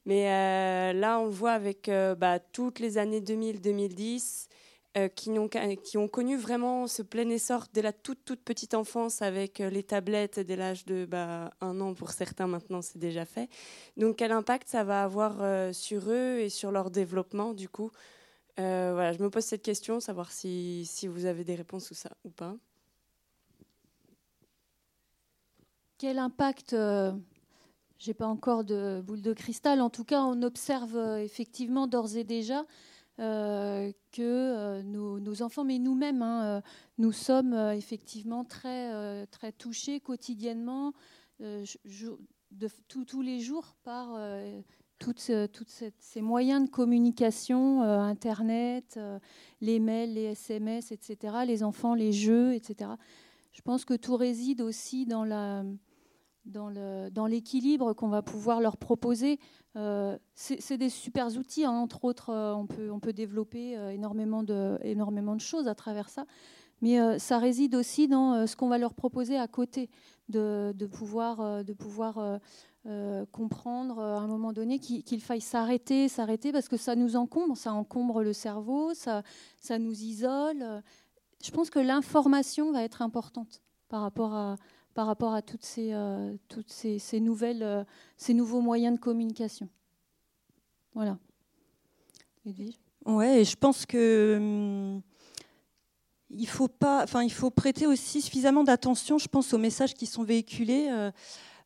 [0.05, 4.47] Mais euh, là, on le voit avec euh, bah, toutes les années 2000-2010
[4.97, 5.31] euh, qui,
[5.97, 10.39] ont, connu vraiment ce plein essor dès la toute, toute petite enfance avec les tablettes
[10.39, 13.49] dès l'âge de bah, un an pour certains maintenant, c'est déjà fait.
[13.97, 17.91] Donc quel impact ça va avoir sur eux et sur leur développement du coup?
[18.57, 21.91] Voilà, Je me pose cette question, savoir si, vous avez des réponses
[22.23, 22.55] ou pas.
[25.97, 26.73] Quel impact
[27.97, 29.81] j'ai pas encore de boule de cristal.
[29.81, 32.65] En tout cas, on observe euh, effectivement d'ores et déjà
[33.19, 36.61] euh, que euh, nos, enfants, mais nous-mêmes, hein,
[36.97, 40.93] nous sommes effectivement très, très touchés quotidiennement,
[42.87, 44.17] tous les jours, par
[44.99, 48.99] toutes, toutes ces moyens de communication, Internet,
[49.61, 52.91] les mails, les SMS, etc., les enfants, les jeux, etc.
[53.51, 55.63] Je pense que tout réside aussi dans la
[56.45, 59.39] dans l'équilibre qu'on va pouvoir leur proposer.
[59.75, 61.71] Euh, c'est des super outils, hein.
[61.71, 66.25] entre autres, euh, on, peut, développer euh, énormément, de, choses à travers ça.
[66.81, 69.89] Mais ça réside aussi dans ce qu'on va leur proposer à côté,
[70.27, 71.37] de, pouvoir,
[73.31, 77.71] comprendre à un moment donné qu'il faille s'arrêter, s'arrêter, parce que ça nous encombre, ça
[77.71, 79.23] encombre le cerveau, ça
[79.79, 80.83] nous isole.
[81.41, 84.57] Je pense que l'information va être importante par rapport à,
[84.95, 86.33] par rapport à toutes ces, euh,
[86.67, 87.83] ces, nouvelles, euh,
[88.17, 89.67] ces nouveaux moyens de communication.
[90.95, 91.19] Voilà.
[92.45, 92.79] Edwige?
[93.23, 95.01] Et je pense que hum,
[96.29, 100.89] il faut prêter aussi suffisamment d'attention, je pense, aux messages qui sont véhiculés.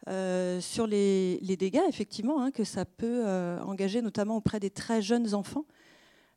[0.08, 3.26] Euh, sur les, les, dégâts, effectivement, hein, que ça peut
[3.62, 5.65] engager, notamment auprès des très jeunes enfants,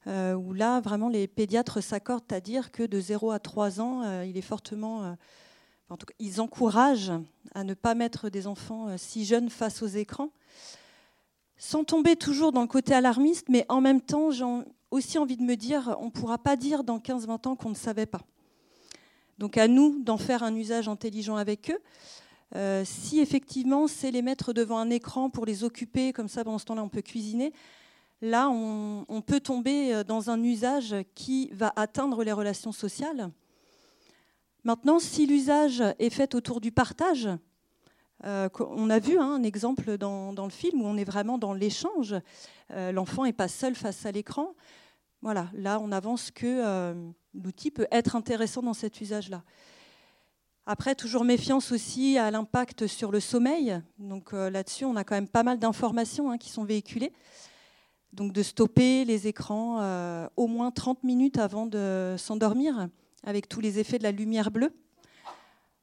[0.07, 4.37] où là, vraiment, les pédiatres s'accordent à dire que de 0 à 3 ans, il
[4.37, 5.17] est fortement
[6.19, 7.13] ils encouragent
[7.55, 10.31] à ne pas mettre des enfants euh, si jeunes face aux écrans,
[11.59, 14.45] sans tomber toujours dans le côté alarmiste, mais en même temps, j'ai
[14.91, 17.75] aussi envie de me dire, on ne pourra pas dire dans 15-20 ans qu'on ne
[17.75, 18.23] savait pas.
[19.39, 21.79] Donc à nous d'en faire un usage intelligent avec eux.
[22.55, 26.59] Euh, si effectivement c'est les mettre devant un écran pour les occuper, comme ça pendant
[26.59, 27.53] ce temps-là on peut cuisiner,
[28.21, 33.31] là on, on, peut tomber euh, dans un usage qui va atteindre les relations sociales
[34.65, 37.29] Maintenant, si l'usage est fait autour du partage,
[38.25, 41.53] euh, on a vu hein, un exemple dans, le film où on est vraiment dans
[41.53, 42.15] l'échange.
[42.71, 44.55] Euh, l'enfant n'est pas seul face à l'écran.
[45.21, 46.95] Voilà, là, on avance que euh,
[47.35, 49.43] l'outil peut être intéressant dans cet usage-là.
[50.65, 53.81] Après, toujours méfiance aussi à l'impact sur le sommeil.
[53.99, 57.13] Donc là-dessus, on a quand même pas mal d'informations hein, qui sont véhiculées.
[58.13, 62.89] Donc de stopper les écrans au moins 30 minutes avant de s'endormir
[63.25, 64.73] avec tous les effets de la lumière bleue.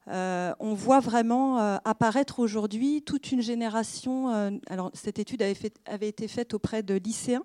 [0.10, 4.30] Euh, on voit vraiment euh, apparaître aujourd'hui toute une génération.
[4.30, 7.44] Euh, alors, cette étude avait, été faite auprès de lycéens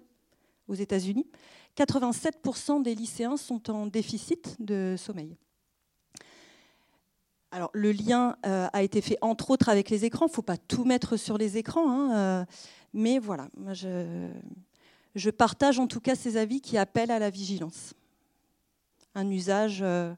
[0.68, 1.26] aux États-Unis.
[1.76, 5.36] 87% des lycéens sont en déficit de sommeil.
[7.50, 10.26] Alors, le lien a été fait entre autres avec les écrans.
[10.26, 12.46] Il ne faut pas tout mettre sur les écrans, hein,
[12.92, 13.48] mais voilà,
[15.14, 17.94] je partage en tout cas ces avis qui appellent à la vigilance
[19.14, 20.14] un usage euh,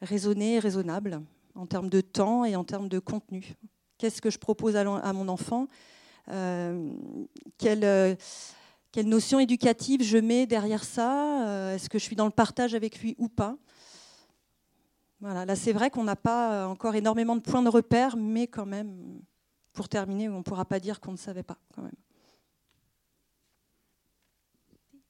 [0.00, 1.22] raisonné et raisonnable
[1.54, 3.54] en termes de temps et en termes de contenu.
[3.98, 5.68] Qu'est-ce que je propose à mon enfant?
[6.28, 6.92] Euh,
[7.58, 8.14] quelle, euh,
[8.90, 11.74] quelle, notion éducative je mets derrière ça?
[11.74, 13.56] Est-ce que je suis dans le partage avec lui ou pas?
[15.20, 18.66] Voilà, là c'est vrai qu'on n'a pas encore énormément de points de repère, mais quand
[18.66, 19.20] même,
[19.72, 21.92] pour terminer, on ne pourra pas dire qu'on ne savait pas quand même.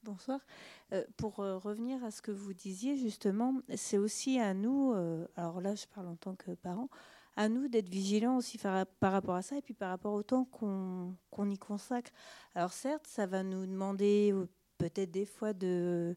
[0.05, 0.41] Bonsoir.
[0.93, 5.29] Euh, pour euh, revenir à ce que vous disiez, justement, c'est aussi à nous, euh,
[5.37, 6.89] alors là je parle en tant que parent,
[7.37, 10.45] à nous d'être vigilants aussi par, rapport à ça et puis par rapport au temps
[10.45, 12.11] qu'on y consacre.
[12.57, 14.35] Alors certes, ça va nous demander
[14.77, 16.17] peut-être des fois de,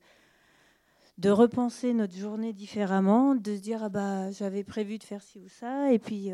[1.20, 5.40] de repenser notre journée différemment, de se dire ah bah j'avais prévu de faire ci
[5.40, 6.32] ou ça, et puis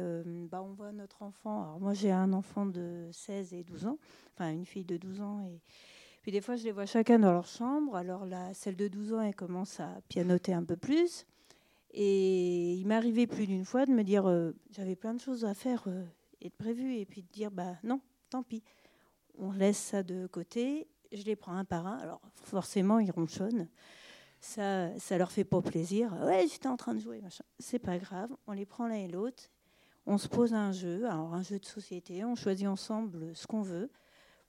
[0.49, 1.63] bah, on voit notre enfant.
[1.63, 3.97] Alors moi j'ai un enfant de 16 et 12 ans,
[4.33, 5.59] enfin une fille de 12 ans et
[6.21, 7.95] puis des fois, je les vois chacun dans leur chambre.
[7.95, 11.25] Alors là, celle de 12 ans, elle commence à pianoter un peu plus.
[11.93, 15.53] Et il m'arrivait plus d'une fois de me dire, euh, j'avais plein de choses à
[15.53, 16.05] faire euh,
[16.39, 18.63] et de prévues, et puis de dire, bah non, tant pis.
[19.37, 21.97] On laisse ça de côté, je les prends un par un.
[21.97, 23.67] Alors forcément, ils ronchonnent.
[24.39, 26.13] Ça, ça leur fait pas plaisir.
[26.23, 27.43] Ouais, j'étais en train de jouer, machin.
[27.59, 29.49] C'est pas grave, on les prend l'un et l'autre.
[30.05, 33.61] On se pose un jeu, alors un jeu de société, on choisit ensemble ce qu'on
[33.61, 33.91] veut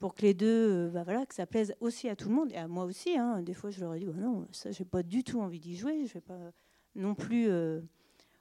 [0.02, 2.50] pour que les deux, euh, bah voilà, que ça plaise aussi à tout le monde
[2.50, 3.16] et à moi aussi.
[3.16, 3.40] Hein.
[3.40, 5.76] Des fois, je leur ai dit, bah non, ça, j'ai pas du tout envie d'y
[5.76, 6.06] jouer.
[6.06, 6.50] Je vais pas
[6.96, 7.80] non plus euh,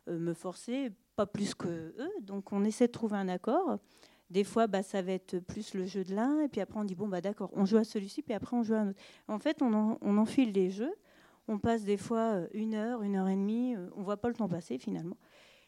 [0.10, 2.12] euh, me forcer, pas plus que eux.
[2.24, 3.78] Donc, on essaie de trouver un accord.
[4.32, 6.84] Des fois, bah, ça va être plus le jeu de l'un, et puis après, on
[6.84, 9.00] dit bon, bah d'accord, on joue à celui-ci, puis après, on joue à un autre.
[9.28, 10.96] En fait, on, on enfile les jeux.
[11.48, 13.76] On passe des fois une heure, une heure et demie.
[13.96, 15.18] On voit pas le temps passer finalement.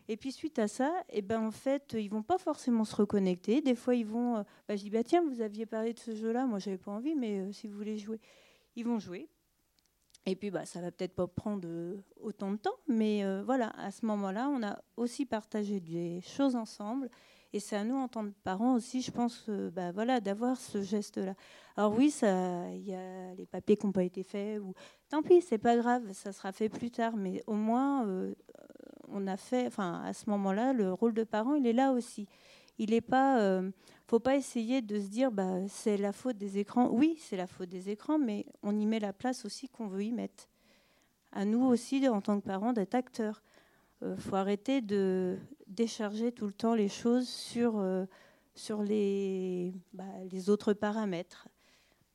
[0.10, 3.62] Et puis suite à ça, eh ben en fait, ils vont pas forcément se reconnecter.
[3.62, 4.38] Des fois, ils vont.
[4.38, 7.16] Euh, je dis bah tiens, vous aviez parlé de ce jeu-là, moi j'avais pas envie,
[7.16, 8.20] mais euh, si vous voulez jouer,
[8.76, 9.30] ils vont jouer.
[10.26, 13.92] Et puis bah ça va peut-être pas prendre euh, autant de temps, mais voilà, à
[13.92, 17.10] ce moment-là, on a aussi partagé des choses ensemble.
[17.56, 20.82] Et c'est à nous, en tant que parents aussi, je pense, bah, voilà, d'avoir ce
[20.82, 21.36] geste-là.
[21.78, 24.74] Alors oui, il y a les papiers qui n'ont pas été faits, ou
[25.08, 28.08] tant pis, c'est pas grave, ça sera fait plus tard, mais au moins,
[29.14, 32.28] on a fait, enfin, à ce moment-là, le rôle de parent, il est là aussi.
[32.80, 33.70] Il n'est pas, euh,
[34.08, 36.90] faut pas essayer de se dire, bah, c'est la faute des écrans.
[36.90, 40.04] Oui, c'est la faute des écrans, mais on y met la place aussi qu'on veut
[40.04, 40.50] y mettre.
[41.32, 43.44] À nous aussi, en tant que parents, d'être acteurs.
[44.02, 48.06] Il euh, faut arrêter de décharger tout le temps les choses sur, euh,
[48.56, 51.48] sur les, bah, les autres paramètres.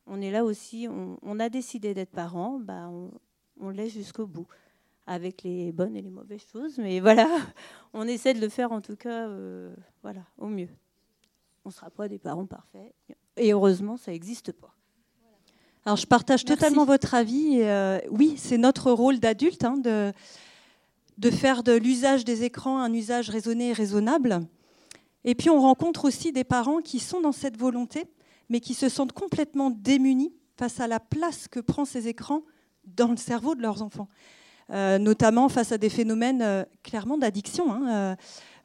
[0.07, 3.11] On est là aussi, on, a décidé d'être parents, bah, on,
[3.61, 4.47] on l'est jusqu'au bout
[5.09, 6.79] avec les bonnes et les mauvaises choses.
[6.79, 7.29] Mais voilà,
[7.93, 10.69] on essaie de le faire en tout cas euh, voilà, au mieux.
[11.65, 12.95] On ne sera pas des parents parfaits.
[13.37, 14.73] Et heureusement, ça n'existe pas.
[15.85, 17.61] Alors, je partage totalement votre avis.
[17.63, 20.13] Euh, oui, c'est notre rôle d'adulte hein, de,
[21.17, 24.41] de faire de l'usage des écrans un usage raisonné et raisonnable.
[25.25, 28.05] Et puis, on rencontre aussi des parents qui sont dans cette volonté,
[28.49, 32.43] mais qui se sentent complètement démunis face à la place que prend ces écrans
[32.85, 34.09] dans le cerveau de leurs enfants.
[34.71, 37.73] Euh, notamment face à des phénomènes euh, clairement d'addiction.
[37.73, 38.17] Hein,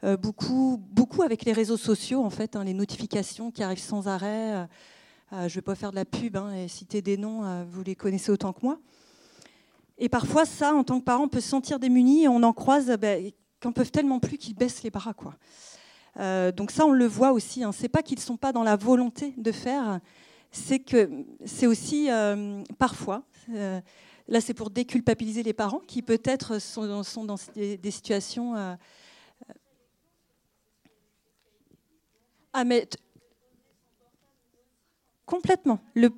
[0.04, 4.06] euh, beaucoup, beaucoup avec les réseaux sociaux, en fait, hein, les notifications qui arrivent sans
[4.06, 4.68] arrêt.
[5.32, 7.94] je ne vais pas faire de la pub hein, et citer des noms, vous les
[7.94, 8.78] connaissez autant que moi.
[9.96, 12.52] Et parfois, ça, en tant que parent, on peut se sentir démuni et on en
[12.52, 15.14] croise ben, qu'en peuvent tellement plus qu'ils baissent les bras.
[15.14, 15.32] Quoi.
[16.52, 17.62] donc ça, on le voit aussi.
[17.62, 20.00] Ce n'est pas qu'ils ne sont pas dans la volonté de faire,
[20.50, 22.10] c'est que c'est aussi
[22.78, 23.22] parfois
[24.28, 26.86] Là, c'est pour déculpabiliser les parents qui peut-être sont,
[27.24, 28.56] dans des, situations.
[28.56, 28.74] Euh,
[29.50, 29.54] euh,
[32.54, 32.88] ah, mais
[35.26, 35.78] complètement.
[35.94, 36.08] Le,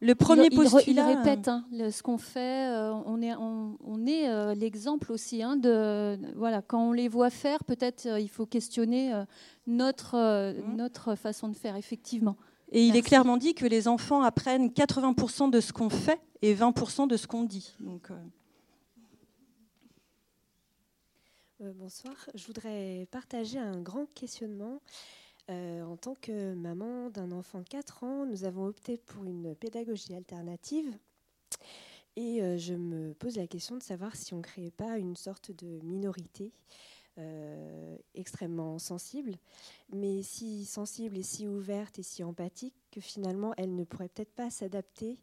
[0.00, 0.84] le premier il, postulat.
[0.86, 2.68] Il, répète hein, ce qu'on fait.
[2.68, 7.64] Euh, on est, on, est l'exemple aussi hein, de voilà quand on les voit faire,
[7.64, 9.24] peut-être il faut questionner
[9.66, 10.16] notre
[10.52, 10.76] mmh.
[10.76, 12.36] notre façon de faire effectivement.
[12.72, 16.54] Et il est clairement dit que les enfants apprennent 80% de ce qu'on fait et
[16.54, 17.74] 20% de ce qu'on dit.
[17.80, 18.14] Donc, euh.
[21.62, 22.14] Euh, bonsoir.
[22.34, 24.80] Je voudrais partager un grand questionnement.
[25.48, 29.54] Euh, en tant que maman d'un enfant de 4 ans, nous avons opté pour une
[29.54, 30.92] pédagogie alternative.
[32.16, 35.50] Et je me pose la question de savoir si on ne créait pas une sorte
[35.50, 36.50] de minorité
[37.18, 39.38] euh, extrêmement sensible,
[39.90, 44.34] mais si sensible et si ouverte et si empathique que finalement elle ne pourrait peut-être
[44.34, 45.18] pas s'adapter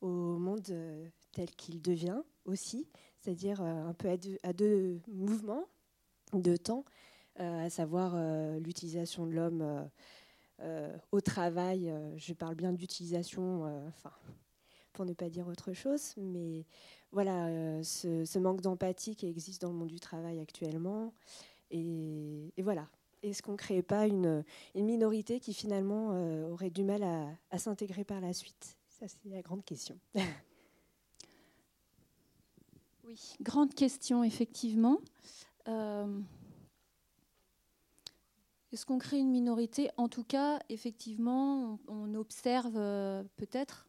[0.00, 2.88] au monde euh, tel qu'il devient aussi,
[3.20, 4.08] c'est-à-dire euh, un peu
[4.42, 5.66] à deux, mouvements
[6.32, 6.86] de temps,
[7.36, 8.16] à savoir
[8.60, 9.90] l'utilisation de l'homme
[11.12, 11.92] au travail.
[12.16, 14.12] je parle bien d'utilisation, enfin,
[14.94, 16.64] pour ne pas dire autre chose, mais
[17.14, 21.14] voilà, euh, ce, manque d'empathie qui existe dans le monde du travail actuellement.
[21.70, 22.88] Et, voilà.
[23.22, 27.02] Est-ce qu'on ne crée pas une, minorité qui finalement euh, aurait du mal
[27.50, 28.76] à, s'intégrer par la suite?
[28.88, 29.98] Ça, c'est la grande question.
[33.06, 34.98] Oui, grande question, effectivement.
[35.68, 36.20] Euh,
[38.72, 39.90] est-ce qu'on crée une minorité?
[39.98, 42.72] En tout cas, effectivement, on, observe
[43.36, 43.86] peut-être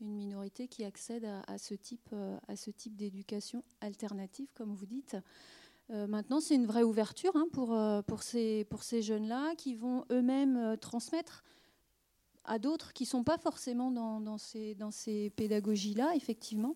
[0.00, 4.86] une minorité qui accède à, ce type, euh, à ce type d'éducation alternative, comme vous
[4.86, 5.16] dites.
[5.88, 7.76] maintenant, c'est une vraie ouverture hein, pour,
[8.06, 11.44] pour ces, jeunes-là qui vont eux-mêmes transmettre
[12.44, 16.74] à d'autres qui ne sont pas forcément dans, ces, pédagogies-là, effectivement.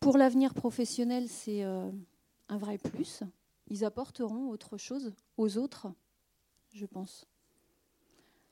[0.00, 1.90] Pour l'avenir professionnel, c'est euh,
[2.48, 3.22] un vrai plus.
[3.66, 5.88] Ils apporteront autre chose aux autres,
[6.72, 7.26] je pense.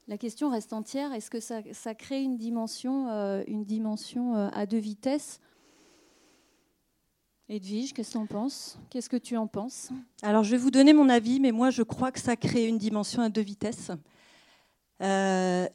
[0.09, 1.13] La question reste entière.
[1.13, 5.41] Est-ce que ça, crée une dimension, euh, euh, à deux vitesses?
[7.49, 8.79] Edwige, qu'est-ce que tu en penses?
[8.89, 9.91] Qu'est-ce que tu en penses?
[10.23, 12.79] Alors, je vais vous donner mon avis, mais moi, je crois que ça crée une
[12.79, 13.91] dimension à deux vitesses.
[15.01, 15.69] j'ai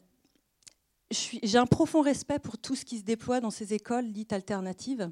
[1.58, 5.12] un profond respect pour tout ce qui se déploie dans ces écoles dites alternatives.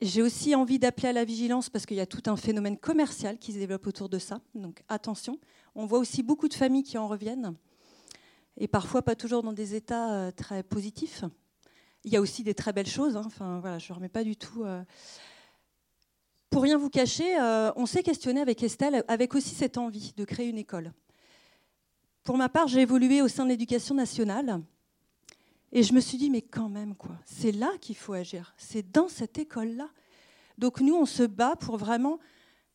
[0.00, 3.38] J'ai aussi envie d'appeler à la vigilance parce qu'il y a tout un phénomène commercial
[3.38, 4.40] qui se développe autour de ça.
[4.54, 5.38] Donc attention.
[5.74, 7.56] On voit aussi beaucoup de familles qui en reviennent
[8.56, 11.24] et parfois pas toujours dans des états euh, très positifs.
[12.04, 13.16] Il y a aussi des très belles choses.
[13.16, 13.22] Hein.
[13.26, 14.64] Enfin voilà, je ne remets pas du tout.
[14.64, 14.82] Euh.
[16.50, 20.24] Pour rien vous cacher, euh, on s'est questionné avec Estelle, avec aussi cette envie de
[20.24, 20.92] créer une école.
[22.22, 24.62] Pour ma part, j'ai évolué au sein de l'éducation nationale
[25.72, 28.92] et je me suis dit, mais quand même, quoi, c'est là qu'il faut agir, c'est
[28.92, 29.88] dans cette école-là.
[30.56, 32.20] Donc nous, on se bat pour vraiment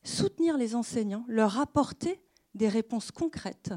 [0.04, 2.20] soutenir les enseignants, leur apporter
[2.54, 3.72] des réponses concrètes,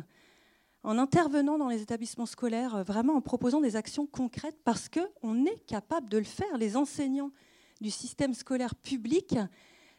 [0.84, 5.66] en intervenant dans les établissements scolaires, vraiment en proposant des actions concrètes, parce qu'on est
[5.66, 6.58] capable de le faire.
[6.58, 7.32] Les enseignants
[7.80, 9.36] du système scolaire public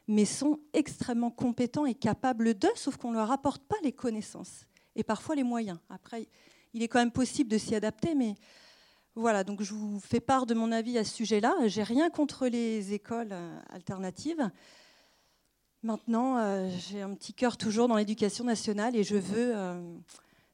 [0.07, 4.67] mais sont extrêmement compétents et capables d'eux, sauf qu'on ne leur apporte pas les connaissances
[4.97, 5.79] et parfois les moyens.
[5.89, 6.29] Après,
[6.73, 8.35] il est quand même possible de s'y adapter, mais
[9.15, 11.55] voilà, donc je vous fais part de mon avis à ce sujet-là.
[11.67, 14.51] J'ai rien contre les écoles euh, alternatives.
[15.85, 19.55] Maintenant, euh, j'ai un petit cœur toujours dans l'éducation nationale et je veux.
[19.55, 19.95] Euh,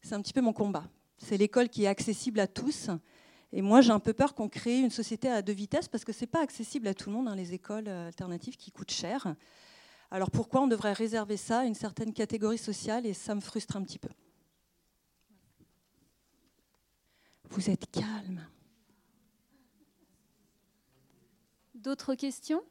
[0.03, 0.83] c'est un petit peu mon combat.
[1.19, 2.91] C'est l'école qui est accessible à tous.
[3.53, 6.13] Et moi, j'ai un peu peur qu'on crée une société à deux vitesses parce que
[6.13, 9.37] ce n'est pas accessible à tout le monde, hein, les écoles alternatives qui coûtent cher.
[10.11, 13.77] Alors pourquoi on devrait réserver ça à une certaine catégorie sociale Et ça me frustre
[13.77, 14.11] un petit peu.
[17.51, 18.45] Vous êtes calme.
[21.77, 22.65] D'autres questions?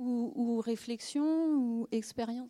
[0.00, 2.48] Ou, réflexions ou expériences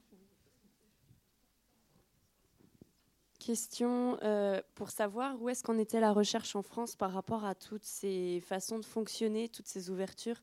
[3.38, 7.54] Question euh, pour savoir où est-ce qu'en était la recherche en France par rapport à
[7.54, 10.42] toutes ces façons de fonctionner, toutes ces ouvertures,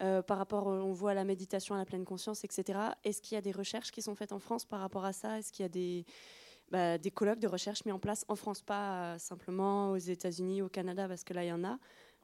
[0.00, 2.80] euh, par rapport, on voit, à la méditation à la pleine conscience, etc.
[3.04, 5.38] Est-ce qu'il y a des recherches qui sont faites en France par rapport à ça?
[5.38, 6.04] Est-ce qu'il y a des,
[6.70, 10.68] bah, des colloques de recherche mis en place en France, pas simplement aux États-Unis, au
[10.68, 11.78] Canada, parce que là, il y en a.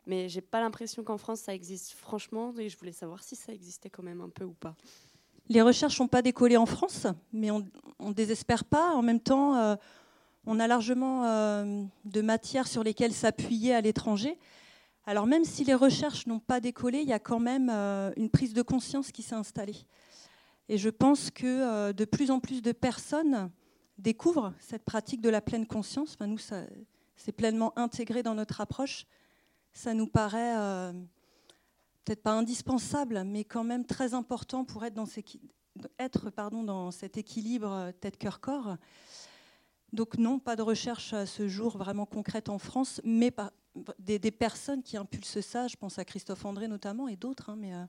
[0.08, 3.52] Mais j'ai pas l'impression qu'en France, ça existe franchement, et je voulais savoir si ça
[3.52, 4.74] existait quand même un peu ou pas.
[5.50, 7.66] Les recherches n'ont pas décollé en France, mais on
[8.00, 8.94] ne désespère pas.
[8.94, 9.76] En même temps, euh,
[10.46, 14.38] on a largement euh, de matières sur lesquelles s'appuyer à l'étranger.
[15.04, 18.30] Alors même si les recherches n'ont pas décollé, il y a quand même euh, une
[18.30, 19.76] prise de conscience qui s'est installée.
[20.70, 23.50] Et je pense que de plus en plus de personnes
[23.98, 26.14] découvrent cette pratique de la pleine conscience.
[26.14, 26.38] Enfin, nous,
[27.16, 29.06] c'est pleinement intégré dans notre approche.
[29.72, 30.92] Ça nous paraît euh,
[32.04, 35.07] peut-être pas indispensable, mais quand même très important pour être dans,
[35.98, 38.76] être, pardon, dans cet équilibre euh, tête-cœur-corps.
[39.92, 43.33] Donc non, pas de recherche à ce jour vraiment concrète en France, mais
[43.98, 45.66] des, personnes qui impulsent ça.
[45.66, 47.50] Je pense à Christophe André notamment et d'autres.
[47.50, 47.85] Hein, mais euh,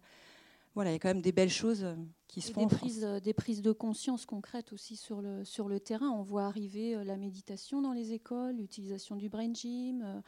[0.76, 1.86] voilà, il y a quand même des belles choses
[2.28, 2.68] qui se font.
[2.68, 6.10] Des prises, des prises de conscience concrètes aussi sur le, sur le terrain.
[6.10, 10.22] On voit arriver la méditation dans les écoles, l'utilisation du brain gym,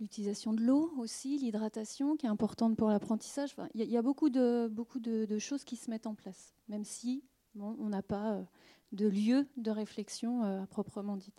[0.00, 3.54] l'utilisation de l'eau aussi, l'hydratation qui est importante pour l'apprentissage.
[3.74, 7.22] Il y, a beaucoup, de, beaucoup de, choses qui se mettent en place, même si
[7.54, 8.42] on n'a pas
[8.92, 11.32] de lieu de réflexion à proprement dit.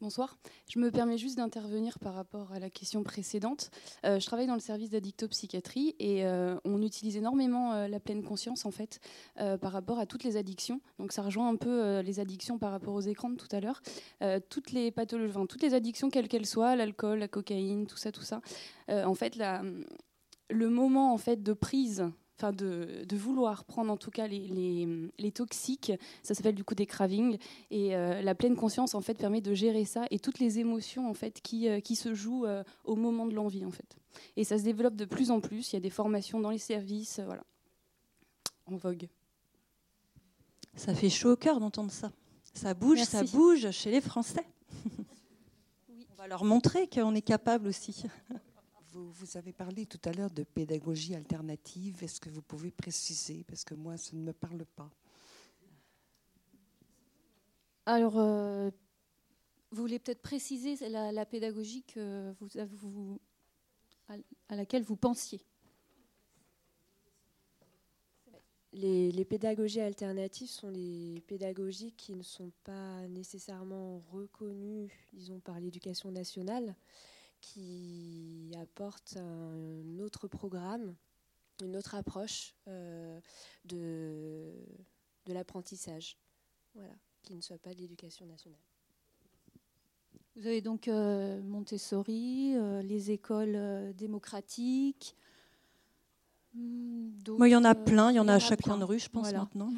[0.00, 0.38] Bonsoir.
[0.70, 3.70] Je me permets juste d'intervenir par rapport à la question précédente.
[4.06, 8.22] Euh, je travaille dans le service d'addictopsychiatrie et euh, on utilise énormément euh, la pleine
[8.22, 9.00] conscience en fait
[9.60, 10.80] par rapport à toutes les addictions.
[10.98, 13.80] Donc ça rejoint un peu les addictions par rapport aux écrans de tout à l'heure.
[14.48, 18.22] toutes les pathologies, toutes les addictions quelles qu'elles soient, l'alcool, la cocaïne, tout ça, tout
[18.22, 18.40] ça.
[18.88, 19.38] en fait,
[20.50, 25.92] le moment en fait de prise enfin de, vouloir prendre en tout cas les, toxiques,
[26.22, 27.38] ça s'appelle du coup des cravings,
[27.70, 31.08] et euh, la pleine conscience en fait permet de gérer ça et toutes les émotions
[31.08, 33.96] en fait qui, euh, qui se jouent euh, au moment de l'envie en fait.
[34.36, 36.58] Et ça se développe de plus en plus, il y a des formations dans les
[36.58, 37.42] services, voilà,
[38.66, 39.08] en vogue.
[40.74, 42.12] Ça fait chaud au cœur d'entendre ça.
[42.54, 44.46] Ça bouge, ça bouge chez les Français.
[45.88, 48.04] On va leur montrer qu'on est capable aussi.
[48.98, 52.02] Vous, vous, avez parlé tout à l'heure de pédagogie alternative.
[52.02, 53.44] Est-ce que vous pouvez préciser?
[53.44, 54.90] Parce que moi, ça ne me parle pas.
[57.86, 58.70] Alors, euh,
[59.70, 63.20] vous voulez peut-être préciser la, la pédagogie que vous, vous,
[64.48, 65.40] à laquelle vous pensiez?
[68.72, 75.60] Les, les, pédagogies alternatives sont les pédagogies qui ne sont pas nécessairement reconnues, disons, par
[75.60, 76.74] l'éducation nationale,
[77.40, 80.94] qui apportent un autre programme,
[81.62, 83.20] une autre approche euh,
[83.64, 84.52] de,
[85.26, 86.16] de l'apprentissage,
[86.74, 88.60] voilà, qui ne soit pas de l'éducation nationale.
[90.36, 95.16] Vous avez donc euh, Montessori, euh, les écoles démocratiques.
[96.54, 98.84] Hmm, Moi, il y en a plein, il y en a à chaque coin de
[98.84, 99.72] rue, je pense, maintenant.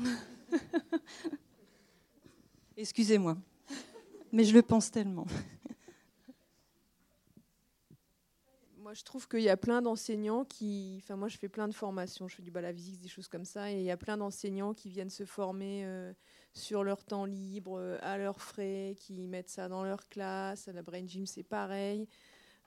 [2.77, 3.37] Excusez-moi,
[4.33, 5.27] mais je le pense tellement.
[8.91, 10.99] Moi, je trouve qu'il y a plein d'enseignants qui.
[11.01, 13.71] Enfin, moi, je fais plein de formations, je fais du balavisix, des choses comme ça,
[13.71, 15.87] et il y a plein d'enseignants qui viennent se former
[16.55, 20.67] sur leur temps libre, euh, à leurs frais, qui mettent ça dans leur classe.
[20.67, 22.09] À la Brain Gym, c'est pareil.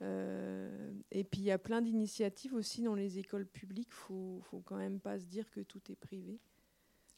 [0.01, 3.89] Euh, et puis il y a plein d'initiatives aussi dans les écoles publiques.
[3.91, 6.39] Il faut, faut quand même pas se dire que tout est privé.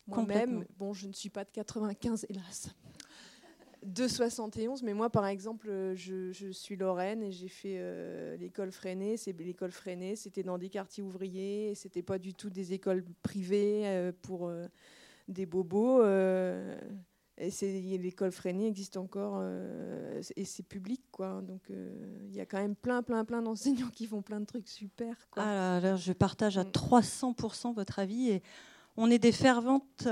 [0.07, 2.69] Moi-même, bon, je ne suis pas de 95, hélas,
[3.85, 8.71] de 71, mais moi, par exemple, je, je suis Lorraine et j'ai fait euh, l'école
[8.71, 9.17] freinée.
[9.17, 14.11] C'est l'école freinée, c'était dans des quartiers ouvriers, c'était pas du tout des écoles privées
[14.21, 14.51] pour
[15.27, 16.01] des bobos.
[16.01, 16.77] Euh,
[17.37, 21.91] et l'école freinée existe encore euh, et c'est public quoi donc euh,
[22.29, 25.17] il y a quand même plein plein plein d'enseignants qui font plein de trucs super
[25.31, 25.43] quoi.
[25.45, 27.73] Ah je partage à 300% mm.
[27.75, 28.43] votre avis et
[28.95, 30.07] on est des ferventes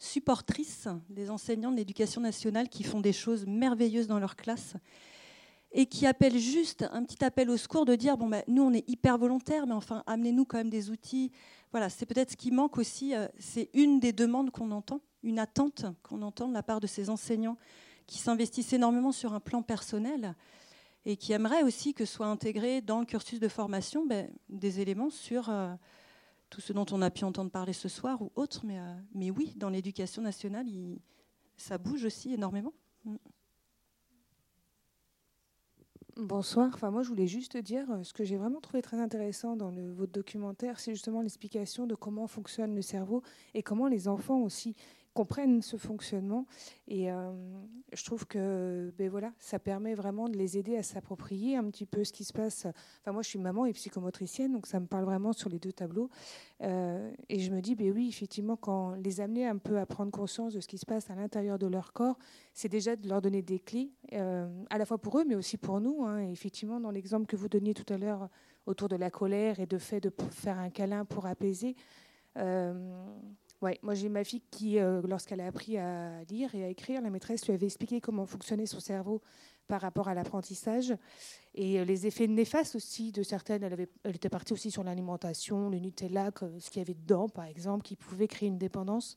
[0.00, 4.74] supportrices des enseignants de l'éducation nationale qui font des choses merveilleuses dans leur classe
[5.70, 8.72] et qui appellent juste un petit appel au secours de dire bon ben, nous on
[8.72, 11.30] est hyper volontaires mais enfin amenez-nous quand même des outils
[11.72, 13.14] voilà, c'est peut-être ce qui manque aussi.
[13.14, 16.86] Euh, c'est une des demandes qu'on entend, une attente qu'on entend de la part de
[16.86, 17.56] ces enseignants
[18.06, 20.34] qui s'investissent énormément sur un plan personnel
[21.04, 25.10] et qui aimeraient aussi que soient intégrés dans le cursus de formation ben, des éléments
[25.10, 25.72] sur euh,
[26.50, 28.66] tout ce dont on a pu entendre parler ce soir ou autre.
[28.66, 30.66] Mais, euh, oui, dans l'éducation nationale,
[31.56, 32.74] ça bouge aussi énormément.
[33.04, 33.16] Mm.
[36.16, 36.70] Bonsoir.
[36.74, 39.70] Enfin, moi, je voulais juste dire euh, ce que j'ai vraiment trouvé très intéressant dans
[39.70, 43.22] votre documentaire, c'est justement l'explication de comment fonctionne le cerveau
[43.54, 44.74] et comment les enfants aussi
[45.14, 46.46] comprennent ce fonctionnement.
[46.88, 47.32] Et euh,
[47.92, 51.86] je trouve que ben voilà, ça permet vraiment de les aider à s'approprier un petit
[51.86, 52.66] peu ce qui se passe.
[53.00, 55.72] Enfin, moi, je suis maman et psychomotricienne, donc ça me parle vraiment sur les deux
[55.72, 56.10] tableaux.
[56.62, 60.10] Euh, et je me dis, ben oui, effectivement, quand les amener un peu à prendre
[60.12, 62.18] conscience de ce qui se passe à l'intérieur de leur corps,
[62.54, 65.56] c'est déjà de leur donner des clés, euh, à la fois pour eux, mais aussi
[65.56, 66.04] pour nous.
[66.04, 66.20] Hein.
[66.20, 68.28] Et effectivement, dans l'exemple que vous donniez tout à l'heure
[68.66, 71.74] autour de la colère et de fait de faire un câlin pour apaiser.
[73.62, 77.02] Ouais, moi j'ai ma fille qui, euh, lorsqu'elle a appris à lire et à écrire,
[77.02, 79.20] la maîtresse lui avait expliqué comment fonctionnait son cerveau
[79.68, 80.94] par rapport à l'apprentissage
[81.54, 83.62] et euh, les effets néfastes aussi de certaines.
[83.62, 87.28] Elle, avait, elle était partie aussi sur l'alimentation, le Nutella, ce qu'il y avait dedans
[87.28, 89.14] par exemple, qui pouvait créer une dépendance.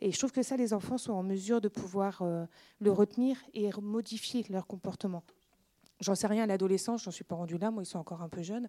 [0.00, 2.46] Et je trouve que ça, les enfants sont en mesure de pouvoir euh,
[2.78, 5.24] le retenir et modifier leur comportement.
[6.00, 8.28] J'en sais rien à l'adolescence, j'en suis pas rendue là, moi ils sont encore un
[8.28, 8.66] peu jeunes,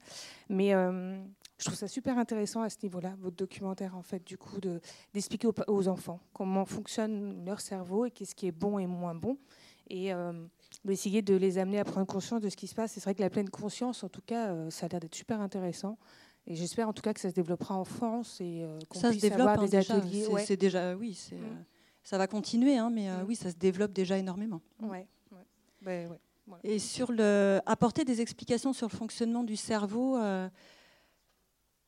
[0.49, 1.17] mais euh,
[1.57, 4.59] je trouve ça super intéressant à ce niveau-là, votre documentaire en fait, du coup,
[5.13, 9.37] d'expliquer aux, enfants comment fonctionne leur cerveau et qu'est-ce qui est bon et moins bon,
[9.89, 10.33] et euh,
[10.83, 12.91] d'essayer de les amener à prendre conscience de ce qui se passe.
[12.91, 15.39] C'est vrai que la pleine conscience, en tout cas, euh, ça a l'air d'être super
[15.39, 15.97] intéressant.
[16.47, 19.21] Et j'espère en tout cas que ça se développera en France et qu'on puisse se
[19.21, 20.25] développe, avoir des hein, ateliers.
[20.43, 21.35] C'est déjà, oui, mm.
[22.03, 23.25] ça va continuer, hein, mais mm.
[23.27, 24.59] oui, ça se développe déjà énormément.
[24.81, 25.07] Ouais.
[25.31, 25.45] ouais.
[25.83, 26.19] Ben, ouais.
[26.63, 30.49] Et sur le, apporter des explications sur le fonctionnement du cerveau, euh,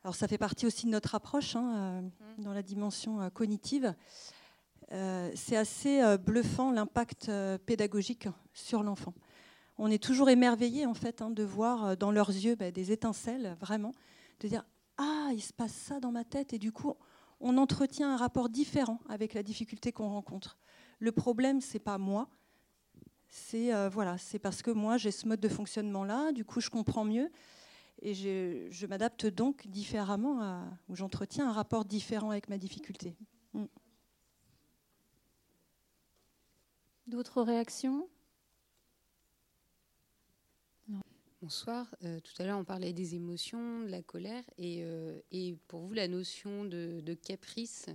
[0.04, 2.44] alors ça fait partie aussi de notre approche hein, euh, mmh.
[2.44, 3.94] dans la dimension euh, cognitive.
[4.90, 7.32] c'est assez bluffant l'impact
[7.66, 9.14] pédagogique sur l'enfant.
[9.78, 13.58] On est toujours émerveillé en fait hein, de voir dans leurs yeux bah, des étincelles,
[13.60, 13.92] vraiment,
[14.40, 14.64] de dire
[14.98, 16.94] ah il se passe ça dans ma tête et du coup
[17.40, 20.60] on entretient un rapport différent avec la difficulté qu'on rencontre.
[21.00, 22.30] Le problème c'est pas moi,
[23.34, 26.62] c'est euh, voilà, c'est parce que moi j'ai ce mode de fonctionnement là, du coup
[26.62, 27.32] je comprends mieux
[28.04, 33.16] et je, m'adapte donc différemment à, ou j'entretiens un rapport différent avec ma difficulté.
[33.54, 33.66] Mm.
[37.08, 38.08] D'autres réactions?
[41.42, 41.94] Bonsoir.
[42.04, 44.44] Euh, tout à l'heure, on parlait des émotions, de la colère.
[44.58, 47.88] Et, euh, et pour vous, la notion de, de caprice,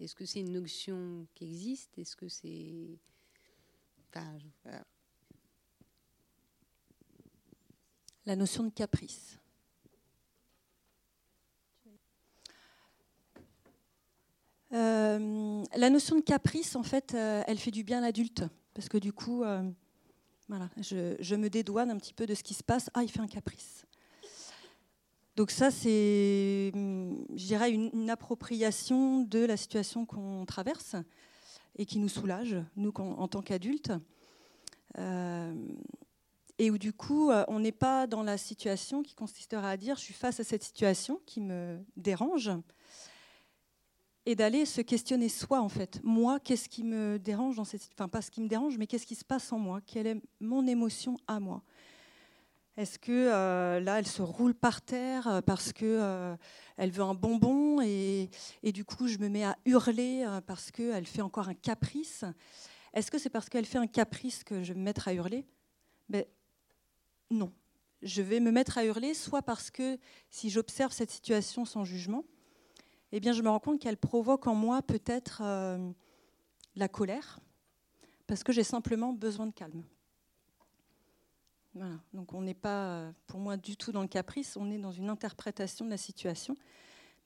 [0.00, 1.96] est-ce que c'est une notion qui existe?
[1.98, 2.98] Est-ce que c'est
[8.26, 9.38] la notion de caprice.
[14.74, 18.44] Euh, la notion de caprice, en fait, euh, elle fait du bien à l'adulte.
[18.74, 19.62] Parce que du coup, euh,
[20.48, 22.90] voilà, je, me dédouane un petit peu de ce qui se passe.
[22.94, 23.86] Ah, il fait un caprice.
[25.36, 30.96] Donc ça, c'est, je dirais, une, appropriation de la situation qu'on traverse
[31.76, 33.92] et qui nous soulage, nous, en tant qu'adultes.
[34.96, 40.02] et où du coup, on n'est pas dans la situation qui consistera à dire, je
[40.02, 42.50] suis face à cette situation qui me dérange
[44.28, 46.00] et d'aller se questionner soi en fait.
[46.04, 49.06] Moi, qu'est-ce qui me dérange dans cette enfin pas ce qui me dérange, mais qu'est-ce
[49.06, 49.80] qui se passe en moi?
[49.80, 51.62] Quelle est mon émotion à moi?
[52.78, 56.36] Est-ce que euh, là, elle se roule par terre euh, parce que euh,
[56.76, 58.30] elle veut un bonbon et,
[58.62, 62.24] du coup, je me mets à hurler parce qu'elle fait encore un caprice?
[62.94, 65.44] Est-ce que c'est parce qu'elle fait un caprice que je vais me mettre à hurler?
[66.08, 66.24] Ben,
[67.32, 67.52] Non.
[68.00, 69.98] Je vais me mettre à hurler soit parce que
[70.30, 72.22] si j'observe cette situation sans jugement,
[73.10, 75.42] eh bien, je me rends compte qu'elle provoque en moi peut-être
[76.76, 77.40] la colère,
[78.28, 79.82] parce que j'ai simplement besoin de calme.
[82.12, 84.92] Donc on n'est pas, euh, pour moi, du tout dans le caprice, on est dans
[84.92, 86.56] une interprétation de la situation.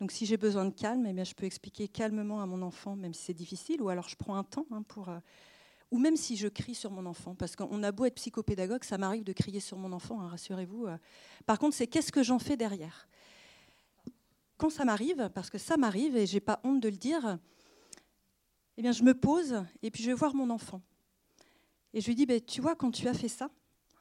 [0.00, 2.96] Donc si j'ai besoin de calme, eh bien, je peux expliquer calmement à mon enfant,
[2.96, 5.08] même si c'est difficile, ou alors je prends un temps hein, pour...
[5.08, 5.18] Euh,
[5.90, 8.96] ou même si je crie sur mon enfant, parce qu'on a beau être psychopédagogue, ça
[8.96, 10.86] m'arrive de crier sur mon enfant, hein, rassurez-vous.
[11.44, 13.06] Par contre, c'est qu'est-ce que j'en fais derrière?
[14.56, 17.38] Quand ça m'arrive, parce que ça m'arrive et j'ai pas honte de le dire,
[18.78, 20.80] eh bien, je me pose et puis je vais voir mon enfant.
[21.92, 23.50] Et je lui dis, ben, tu vois, quand tu as fait ça,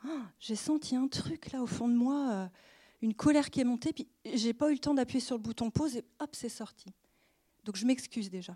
[0.06, 2.47] oh, j'ai senti un truc là au fond de moi, euh,
[3.02, 5.72] une colère qui est montée, puis j'ai pas eu le temps d'appuyer sur le bouton
[5.72, 6.88] pause et hop, c'est sorti.
[7.64, 8.56] Donc je m'excuse déjà.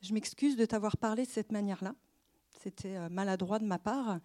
[0.00, 1.94] Je m'excuse de t'avoir parlé de cette manière-là.
[2.62, 4.20] C'était euh, maladroit de ma part.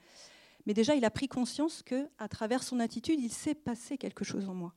[0.66, 4.24] Mais déjà, il a pris conscience que, à travers son attitude, il s'est passé quelque
[4.24, 4.74] chose en moi.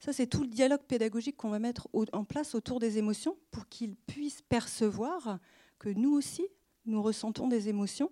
[0.00, 3.68] Ça, c'est tout le dialogue pédagogique qu'on va mettre en place autour des émotions pour
[3.68, 5.38] qu'ils puissent percevoir
[5.78, 6.46] que nous aussi,
[6.86, 8.10] nous ressentons des émotions.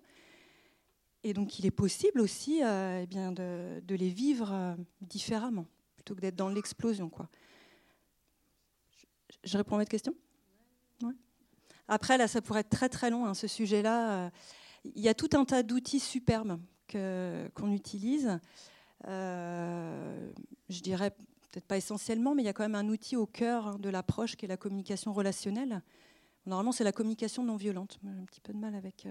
[1.27, 5.65] Et donc, il est possible aussi euh, eh bien, de, les vivre euh, différemment,
[5.97, 7.09] plutôt que d'être dans l'explosion.
[7.09, 7.27] Quoi.
[9.43, 10.15] Je, réponds à votre question?
[11.89, 14.31] Après, là, ça pourrait être très très long, hein, ce sujet-là.
[14.85, 18.39] Il y a tout un tas d'outils superbes qu'on utilise.
[19.07, 20.31] Euh,
[20.69, 21.11] je dirais
[21.51, 23.89] peut-être pas essentiellement, mais il y a quand même un outil au cœur hein, de
[23.89, 25.81] l'approche qui est la communication relationnelle.
[26.45, 27.99] Normalement, c'est la communication non violente.
[28.01, 29.05] J'ai un petit peu de mal avec.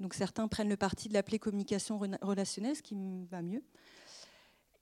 [0.00, 2.96] Euh, donc certains prennent le parti de l'appeler communication relationnelle, ce qui
[3.30, 3.62] va mieux.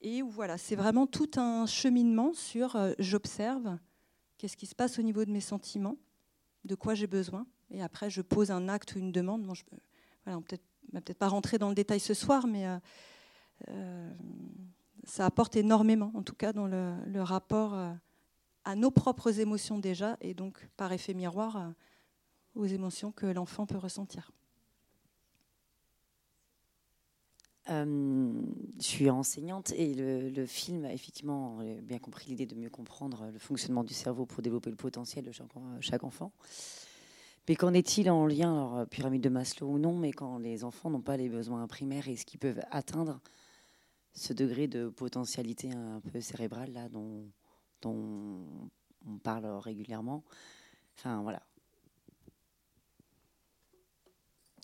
[0.03, 3.79] Et voilà, c'est vraiment tout un cheminement sur euh, j'observe,
[4.39, 5.97] qu'est-ce qui se passe au niveau de mes sentiments,
[6.65, 9.43] de quoi j'ai besoin, et après je pose un acte ou une demande.
[9.45, 9.65] Bon, je,
[10.27, 10.41] on ne
[10.93, 12.67] va peut-être pas rentrer dans le détail ce soir, mais
[13.69, 14.11] euh,
[15.05, 17.93] ça apporte énormément, en tout cas dans le, rapport euh,
[18.65, 21.71] à nos propres émotions déjà, et donc par effet miroir euh,
[22.55, 24.33] aux émotions que l'enfant peut ressentir.
[27.69, 28.33] Euh,
[28.79, 33.39] je suis enseignante et le, film a effectivement bien compris l'idée de mieux comprendre le
[33.39, 35.33] fonctionnement du cerveau pour développer le potentiel de
[35.81, 36.33] chaque, enfant.
[37.49, 40.91] Mais qu'en est-il en lien, alors, pyramide de Maslow ou non, mais quand les enfants
[40.91, 43.21] n'ont pas les besoins primaires et ce qu'ils peuvent atteindre
[44.15, 47.25] ce degré de potentialité un peu cérébrale là dont,
[47.85, 50.25] on parle régulièrement.
[50.97, 51.43] Enfin voilà.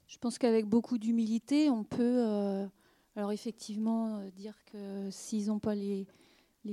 [0.08, 2.66] Je pense qu'avec beaucoup d'humilité, on peut, euh,
[3.14, 6.06] alors effectivement, euh, dire que s'ils n'ont pas les,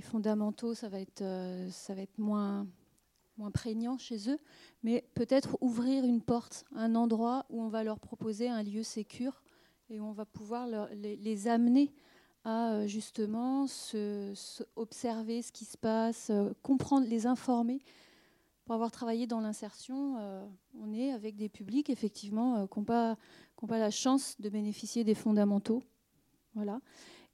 [0.01, 2.65] fondamentaux, ça va être, euh, ça va être moins,
[3.37, 4.39] moins prégnant chez eux,
[4.81, 9.41] mais peut-être ouvrir une porte, un endroit où on va leur proposer un lieu sécur
[9.89, 11.91] et où on va pouvoir les, les, amener
[12.45, 14.33] à euh, justement se,
[14.77, 16.31] observer ce qui se passe,
[16.61, 17.81] comprendre, les informer.
[18.63, 20.15] Pour avoir travaillé dans l'insertion,
[20.79, 23.17] on est avec des publics effectivement qui n'ont pas,
[23.67, 25.81] la chance de bénéficier des fondamentaux.
[26.59, 26.81] Voilà.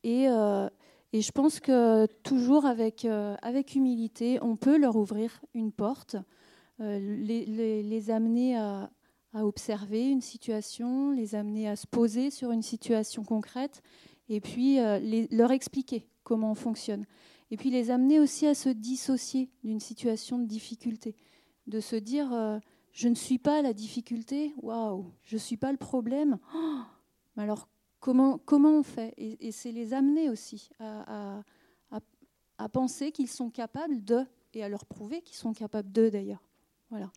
[0.04, 3.06] Et, je pense que toujours avec,
[3.42, 6.18] avec humilité, on peut leur ouvrir une porte,
[6.80, 7.46] les,
[7.84, 8.92] les, amener à,
[9.34, 13.82] observer une situation, les amener à se poser sur une situation concrète
[14.30, 17.06] et puis euh, leur expliquer comment on fonctionne.
[17.52, 21.16] Et puis les amener aussi à se dissocier d'une situation de difficulté,
[21.68, 22.60] de se dire euh,
[22.92, 26.40] je ne suis pas la difficulté, waouh, je ne suis pas le problème.
[26.56, 26.82] Oh,
[27.38, 27.68] alors
[28.46, 31.44] comment, on fait Et, c'est les amener aussi à,
[32.72, 36.44] penser qu'ils sont capables de, et à leur prouver qu'ils sont capables de d'ailleurs.
[36.90, 37.12] Voilà.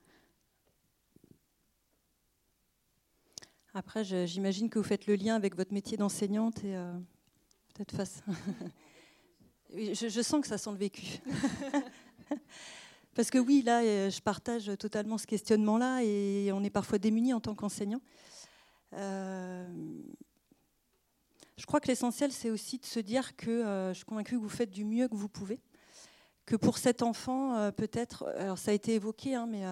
[3.74, 6.92] Après, j'imagine que vous faites le lien avec votre métier d'enseignante et euh,
[7.74, 8.22] peut-être face.
[9.70, 11.20] je, je, sens que ça sent le vécu.
[13.14, 17.34] Parce que oui, là, euh, je partage totalement ce questionnement-là et on est parfois démunis
[17.34, 18.00] en tant qu'enseignant.
[18.94, 19.66] Euh,
[21.58, 24.40] je crois que l'essentiel, c'est aussi de se dire que euh, je suis convaincue que
[24.40, 25.60] vous faites du mieux que vous pouvez.
[26.46, 29.64] Que pour cet enfant, peut-être, alors ça a été évoqué, hein, mais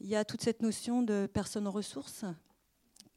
[0.00, 2.26] il y a toute cette notion de personne ressource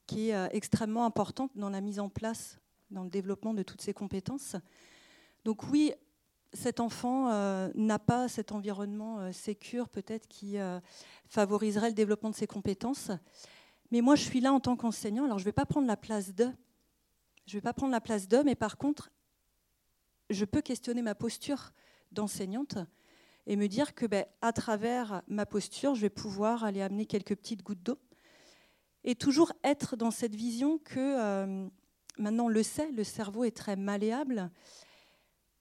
[0.06, 3.94] qui est extrêmement importante dans la mise en place, dans le développement de toutes ces
[3.94, 4.56] compétences.
[5.44, 5.94] Donc oui,
[6.54, 9.32] cet enfant euh, n'a pas cet environnement euh,
[9.92, 10.80] peut-être qui euh,
[11.28, 13.12] favoriserait le développement de ses compétences.
[13.92, 15.26] Mais moi, je suis là en tant qu'enseignant.
[15.26, 16.52] Alors, je ne vais pas prendre la place d'eux.
[17.48, 19.10] Je ne vais pas prendre la place d'eux, mais par contre,
[20.30, 21.72] je peux questionner ma posture
[22.12, 22.78] d'enseignante
[23.46, 27.38] et me dire que, ben, à travers ma posture, je vais pouvoir aller amener quelques
[27.38, 27.98] petites gouttes d'eau
[29.06, 31.70] et toujours être dans cette vision que
[32.18, 34.52] maintenant on le sait, le cerveau est très malléable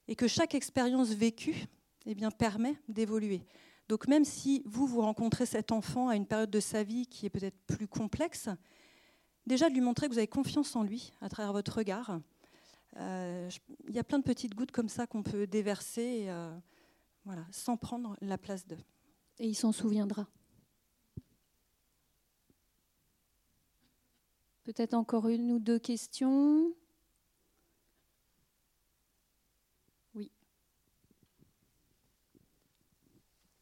[0.09, 1.67] et que chaque expérience vécue
[2.05, 3.45] eh bien, permet d'évoluer.
[3.87, 7.25] Donc même si vous, vous rencontrez cet enfant à une période de sa vie qui
[7.25, 8.49] est peut-être plus complexe,
[9.47, 12.19] déjà de lui montrer que vous avez confiance en lui à travers votre regard.
[12.97, 13.49] Euh,
[13.87, 16.55] il y a plein de petites gouttes comme ça qu'on peut déverser euh,
[17.25, 18.79] voilà, sans prendre la place d'eux.
[19.39, 20.27] Et il s'en souviendra.
[24.63, 26.73] Peut-être encore une ou deux questions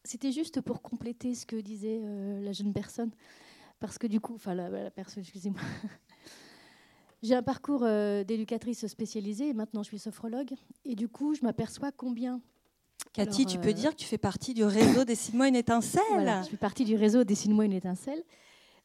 [0.06, 3.10] C'était juste pour compléter ce que disait euh, la jeune personne,
[3.80, 5.62] parce que du coup, enfin la, personne, excusez-moi.
[7.24, 10.54] J'ai un parcours euh, d'éducatrice spécialisée et maintenant je suis sophrologue.
[10.84, 12.42] Et du coup, je m'aperçois combien.
[13.14, 16.04] Cathy, tu peux euh, dire que tu fais partie du réseau Dessine-moi une étincelle.
[16.12, 18.24] Voilà, je fais partie du réseau Dessine-moi une étincelle.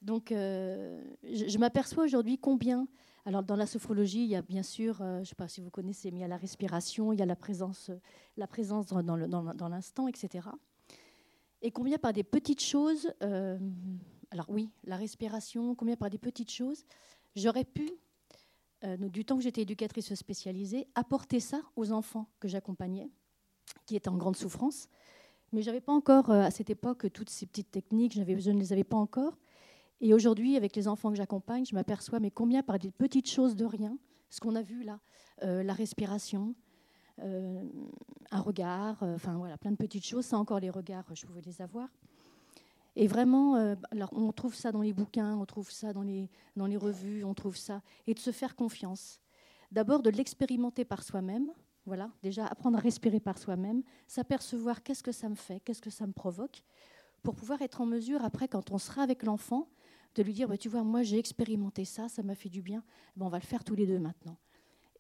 [0.03, 2.87] Donc, je, je m'aperçois aujourd'hui combien.
[3.27, 5.69] Alors, dans la sophrologie, il y a bien sûr, je ne sais pas si vous
[5.69, 7.91] connaissez, mais il y a la respiration, il y a la présence,
[8.39, 10.49] la présence dans, l'instant, etc
[11.63, 13.59] et combien par des petites choses, euh,
[14.31, 16.85] alors oui, la respiration, combien par des petites choses,
[17.37, 17.91] j'aurais pu,
[18.85, 23.11] euh, du temps que j'étais éducatrice spécialisée, apporter ça aux enfants que j'accompagnais,
[23.87, 24.89] qui étaient en grande souffrance.
[25.53, 28.59] Mais je n'avais pas encore, euh, à cette époque, toutes ces petites techniques, je ne
[28.59, 29.37] les avais pas encore.
[30.01, 33.57] Et aujourd'hui, avec les enfants que j'accompagne, je m'aperçois, mais combien par des petites choses
[33.57, 33.99] de rien,
[34.31, 35.01] ce qu'on a vu là,
[35.43, 36.55] la respiration,
[37.23, 37.63] euh,
[38.31, 40.25] un regard, euh, enfin voilà, plein de petites choses.
[40.25, 41.89] Ça encore, les regards, je pouvais les avoir.
[42.97, 43.75] Et vraiment, euh,
[44.13, 47.35] on trouve ça dans les bouquins, on trouve ça dans les, dans les revues, on
[47.35, 47.83] trouve ça.
[48.07, 49.21] Et de se faire confiance.
[49.71, 51.51] D'abord, de l'expérimenter par soi-même.
[51.87, 55.91] Voilà, déjà apprendre à respirer par soi-même, s'apercevoir qu'est-ce que ça me fait, qu'est-ce que
[55.91, 56.63] ça me provoque,
[57.23, 59.71] pour pouvoir être en mesure, après, quand on sera avec l'enfant,
[60.15, 62.85] de lui dire bah, Tu vois, moi j'ai expérimenté ça, ça m'a fait du bien,
[63.17, 64.37] bon, on va le faire tous les deux maintenant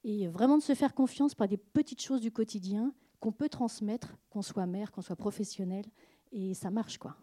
[0.05, 4.16] et vraiment de se faire confiance par des petites choses du quotidien qu'on peut transmettre,
[4.30, 5.84] qu'on soit mère, qu'on soit professionnel,
[6.32, 7.16] et ça marche quoi.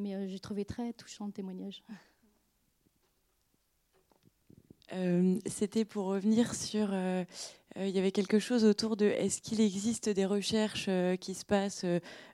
[0.00, 1.82] Mais euh, j'ai trouvé très touchant le témoignage.
[4.92, 6.88] Euh, c'était pour revenir sur.
[6.90, 7.24] Euh,
[7.76, 10.90] il y avait quelque chose autour de est-ce qu'il existe des recherches
[11.20, 11.86] qui se passent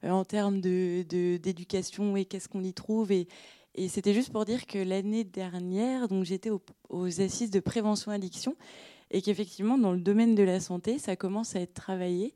[0.02, 3.28] en termes d'éducation de, et qu'est-ce qu'on y trouve et,
[3.74, 6.48] et c'était juste pour dire que l'année dernière, donc j'étais
[6.88, 8.56] aux assises de prévention addiction
[9.10, 12.34] et qu'effectivement, dans le domaine de la santé, ça commence à être travaillé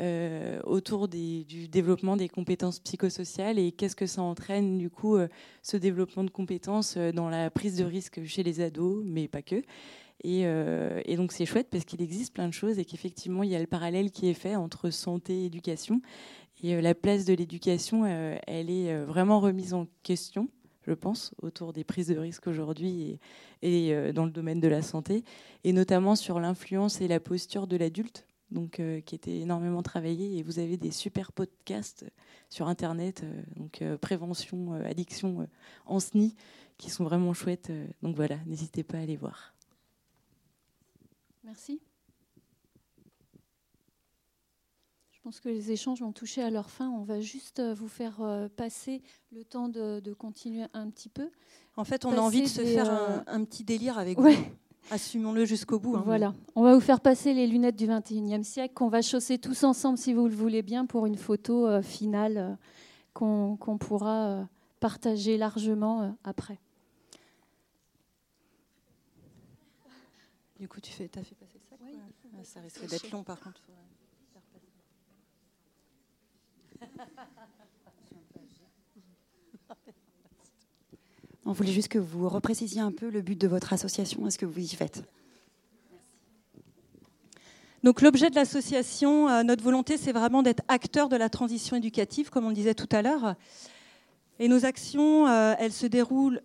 [0.00, 5.28] euh, autour du développement des compétences psychosociales et qu'est-ce que ça entraîne, du coup, euh,
[5.62, 9.42] ce développement de compétences euh, dans la prise de risque chez les ados, mais pas
[9.42, 9.62] que.
[10.24, 10.46] Et,
[11.16, 13.66] donc, c'est chouette parce qu'il existe plein de choses et qu'effectivement, il y a le
[13.66, 16.00] parallèle qui est fait entre santé et éducation.
[16.62, 20.48] Et la place de l'éducation, elle est vraiment remise en question
[20.86, 23.18] je pense, autour des prises de risques aujourd'hui
[23.62, 25.24] et, dans le domaine de la santé,
[25.64, 30.38] et notamment sur l'influence et la posture de l'adulte, donc euh, qui était énormément travaillé.
[30.38, 32.04] Et vous avez des super podcasts
[32.48, 35.48] sur Internet, euh, donc prévention, addiction
[35.86, 36.34] en SNI,
[36.78, 37.72] qui sont vraiment chouettes.
[38.02, 39.54] donc voilà, n'hésitez pas à aller voir.
[41.44, 41.80] Merci.
[45.22, 46.90] Je pense que les échanges ont touché à leur fin.
[46.90, 51.30] On va juste euh, vous faire euh, passer le temps de, continuer un petit peu.
[51.76, 54.34] En fait, on a envie de se faire euh, un, petit délire avec vous.
[54.90, 55.96] Assumons-le jusqu'au bout.
[55.96, 56.02] Hein.
[56.04, 56.34] Voilà.
[56.54, 59.96] On va vous faire passer les lunettes du 21e siècle qu'on va chausser tous ensemble,
[59.96, 62.58] si vous le voulez bien, pour une photo finale
[63.14, 64.48] qu'on pourra
[64.80, 66.58] partager largement après.
[70.62, 71.98] Du coup, tu fais, as fait passer ça oui.
[72.38, 73.60] Ah, ça risque d'être long, par contre.
[81.44, 84.38] On voulait juste que vous reprécisiez un peu le but de votre association et ce
[84.38, 85.04] que vous y faites.
[87.82, 92.30] Donc l'objet de l'association, euh, notre volonté, c'est vraiment d'être acteur de la transition éducative,
[92.30, 93.34] comme on le disait tout à l'heure.
[94.38, 96.42] Et nos actions, euh, elles se déroulent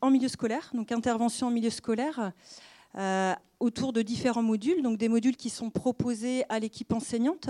[0.00, 2.32] en milieu scolaire, donc intervention en milieu scolaire,
[2.96, 7.48] euh, autour de différents modules, donc des modules qui sont proposés à l'équipe enseignante.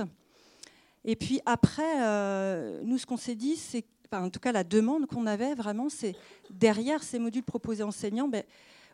[1.07, 5.27] Et puis après, nous, ce qu'on s'est dit, c'est, en tout cas la demande qu'on
[5.27, 6.15] avait vraiment, c'est
[6.51, 8.43] derrière ces modules proposés ben,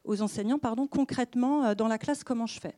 [0.04, 2.74] aux enseignants, pardon, concrètement dans la classe, comment je fais.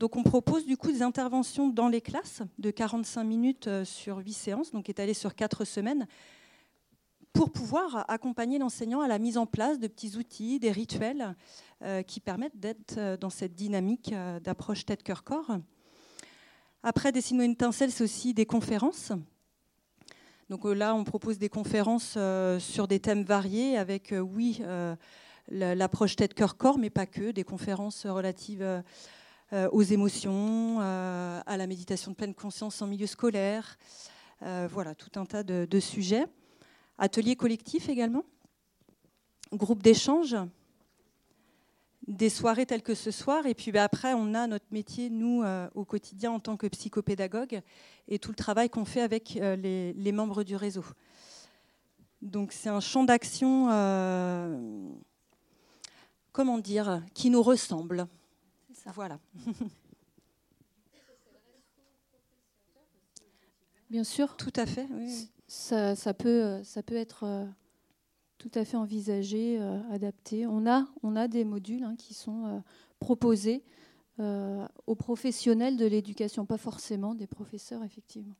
[0.00, 4.16] Donc on propose du coup des interventions dans les classes de 45 minutes euh, sur
[4.16, 6.06] 8 séances, donc étalées sur 4 semaines,
[7.34, 11.36] pour pouvoir accompagner l'enseignant à la mise en place de petits outils, des rituels
[11.82, 15.58] euh, qui permettent d'être euh, dans cette dynamique d'approche tête-cœur-corps.
[16.82, 19.12] Après, Dessine-moi une étincelle, c'est aussi des conférences.
[20.50, 22.18] Donc là, on propose des conférences
[22.58, 24.60] sur des thèmes variés avec, oui,
[25.48, 28.82] l'approche tête-cœur-corps, mais pas que, des conférences relatives
[29.52, 33.78] euh, aux émotions, euh, à la méditation de pleine conscience en milieu scolaire.
[34.42, 36.26] Euh, voilà, tout un tas de, sujets.
[36.98, 38.22] Ateliers collectifs également,
[39.52, 40.36] groupe d'échange,
[42.06, 43.46] des soirées telles que ce soir.
[43.46, 45.44] Et puis ben, après, on a notre métier, nous,
[45.74, 47.60] au quotidien, en tant que psychopédagogue,
[48.08, 50.84] et tout le travail qu'on fait avec les, les, membres du réseau.
[52.22, 53.66] Donc c'est un champ d'action,
[56.32, 58.06] comment dire, qui nous ressemble.
[58.94, 59.18] Voilà.
[63.90, 64.36] Bien sûr.
[64.36, 64.86] Tout à fait.
[65.48, 67.44] Ça, peut, ça peut être euh,
[68.40, 70.46] tout à fait envisagé, euh, adapté.
[70.46, 72.58] On a, on a des modules hein, qui sont euh,
[72.98, 73.62] proposés
[74.86, 78.34] aux professionnels de l'éducation, pas forcément des professeurs, effectivement.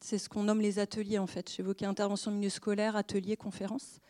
[0.00, 1.48] C'est ce qu'on nomme les ateliers, en fait.
[1.48, 4.00] J'évoquais intervention milieu scolaire, atelier, conférence.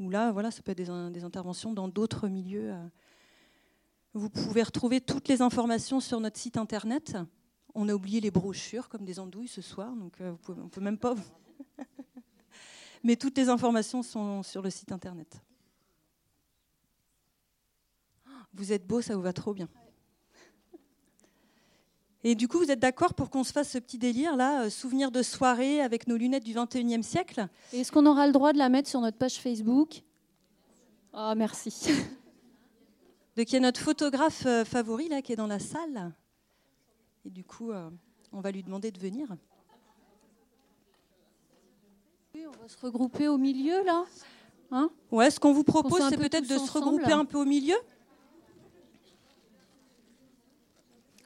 [0.00, 2.74] Où là, voilà, ça peut être des, interventions dans d'autres milieux.
[4.12, 7.16] Vous pouvez retrouver toutes les informations sur notre site internet.
[7.74, 10.80] On a oublié les brochures comme des andouilles ce soir, donc euh, on ne peut
[10.80, 11.14] même pas.
[13.02, 15.40] Mais toutes les informations sont sur le site internet.
[18.52, 19.68] Vous êtes beau, ça vous va trop bien.
[22.22, 24.70] Et du coup, vous êtes d'accord pour qu'on se fasse ce petit délire là, euh,
[24.70, 27.48] souvenir de soirée avec nos lunettes du 21e siècle?
[27.72, 30.02] Est-ce qu'on aura le droit de la mettre sur notre page Facebook?
[31.14, 31.72] Ah, merci.
[33.36, 36.12] de qui est notre photographe euh, favori là, qui est dans la salle.
[37.24, 37.88] Et du coup, euh,
[38.32, 39.34] on va lui demander de venir.
[42.46, 44.04] On va se regrouper au milieu là.
[44.70, 44.90] Hein?
[45.10, 47.76] Ouais, ce qu'on vous propose, c'est peut-être de se regrouper un peu au milieu?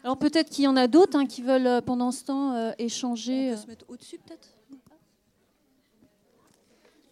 [0.02, 3.52] Alors peut-être qu'il y en a d'autres hein, qui veulent euh, pendant ce temps échanger.
[3.52, 4.48] On peut se mettre au-dessus peut-être?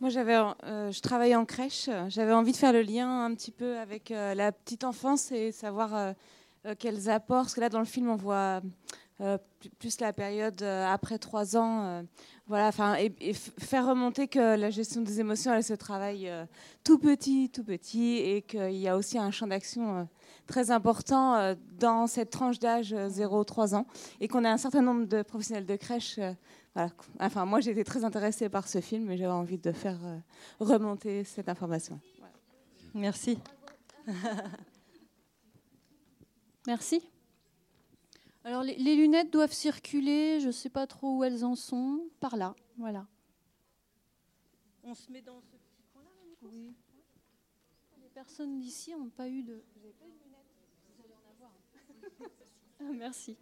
[0.02, 1.88] Moi, j'avais, euh, je travaille en crèche.
[2.08, 5.52] J'avais envie de faire le lien un petit peu avec euh, la petite enfance et
[5.52, 6.12] savoir euh,
[6.76, 7.42] quels apports.
[7.42, 8.62] Parce que là, dans le film, on voit
[9.78, 12.04] plus la période après trois ans.
[12.46, 16.30] voilà, enfin, et, faire remonter que la gestion des émotions, elle se travaille
[16.82, 20.08] tout petit, tout petit, et qu'il y a aussi un champ d'action
[20.46, 23.86] très important dans cette tranche d'âge 0-3 ans,
[24.20, 26.18] et qu'on a un certain nombre de professionnels de crèche
[27.20, 30.18] Enfin, moi, j'étais très intéressée par ce film et j'avais envie de faire euh,
[30.58, 32.00] remonter cette information.
[32.94, 33.38] Merci.
[36.66, 37.02] Merci.
[38.44, 42.36] Alors, les, lunettes doivent circuler, je ne sais pas trop où elles en sont, par
[42.36, 43.06] là, voilà.
[44.82, 46.10] On se met dans ce petit coin-là,
[46.42, 46.74] Oui.
[48.00, 49.62] Les personnes d'ici n'ont pas eu de...
[49.74, 50.46] Vous n'avez pas eu de lunettes
[50.96, 51.52] Vous allez en avoir.
[52.80, 53.36] Ah, merci.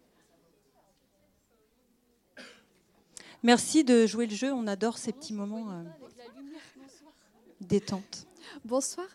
[3.41, 4.53] Merci de jouer le jeu.
[4.53, 5.83] On adore ces petits moments euh,
[7.59, 8.27] détente.
[8.65, 9.07] Bonsoir.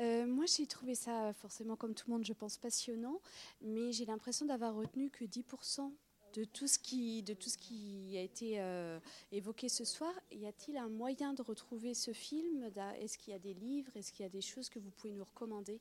[0.00, 3.20] Euh, moi, j'ai trouvé ça forcément, comme tout le monde, je pense, passionnant,
[3.62, 5.90] mais j'ai l'impression d'avoir retenu que 10%
[6.34, 9.00] de tout ce qui, de tout ce qui a été euh,
[9.32, 10.12] évoqué ce soir.
[10.30, 12.70] Y a-t-il un moyen de retrouver ce film?
[13.00, 13.90] Est-ce qu'il y a des livres?
[13.96, 15.80] Est-ce qu'il y a des choses que vous pouvez nous recommander?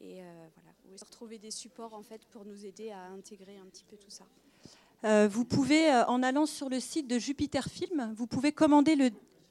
[0.00, 0.20] Et
[0.84, 4.10] vous retrouver des supports en fait pour nous aider à intégrer un petit peu tout
[4.10, 4.26] ça?
[5.04, 8.96] Euh, vous pouvez, euh, en allant sur le site de Jupiter Film, vous pouvez commander
[8.96, 9.10] le,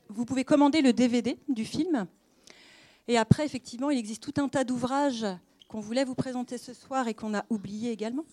[0.09, 2.05] vous pouvez commander le DVD du film.
[3.08, 5.26] Et après, effectivement, il existe tout un tas d'ouvrages
[5.68, 8.26] qu'on voulait vous présenter ce soir et qu'on a oublié également.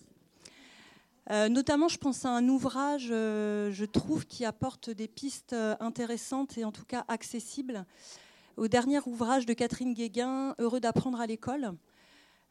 [1.31, 6.65] Euh, notamment, je pense à un ouvrage, je trouve, qui apporte des pistes intéressantes et
[6.65, 7.85] en tout cas accessibles.
[8.57, 11.73] Au dernier ouvrage de Catherine Guéguin, Heureux d'apprendre à l'école,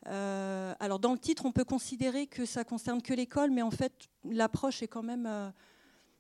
[0.07, 3.70] euh, alors dans le titre, on peut considérer que ça concerne que l'école, mais en
[3.70, 3.93] fait,
[4.25, 5.51] l'approche est quand même, euh,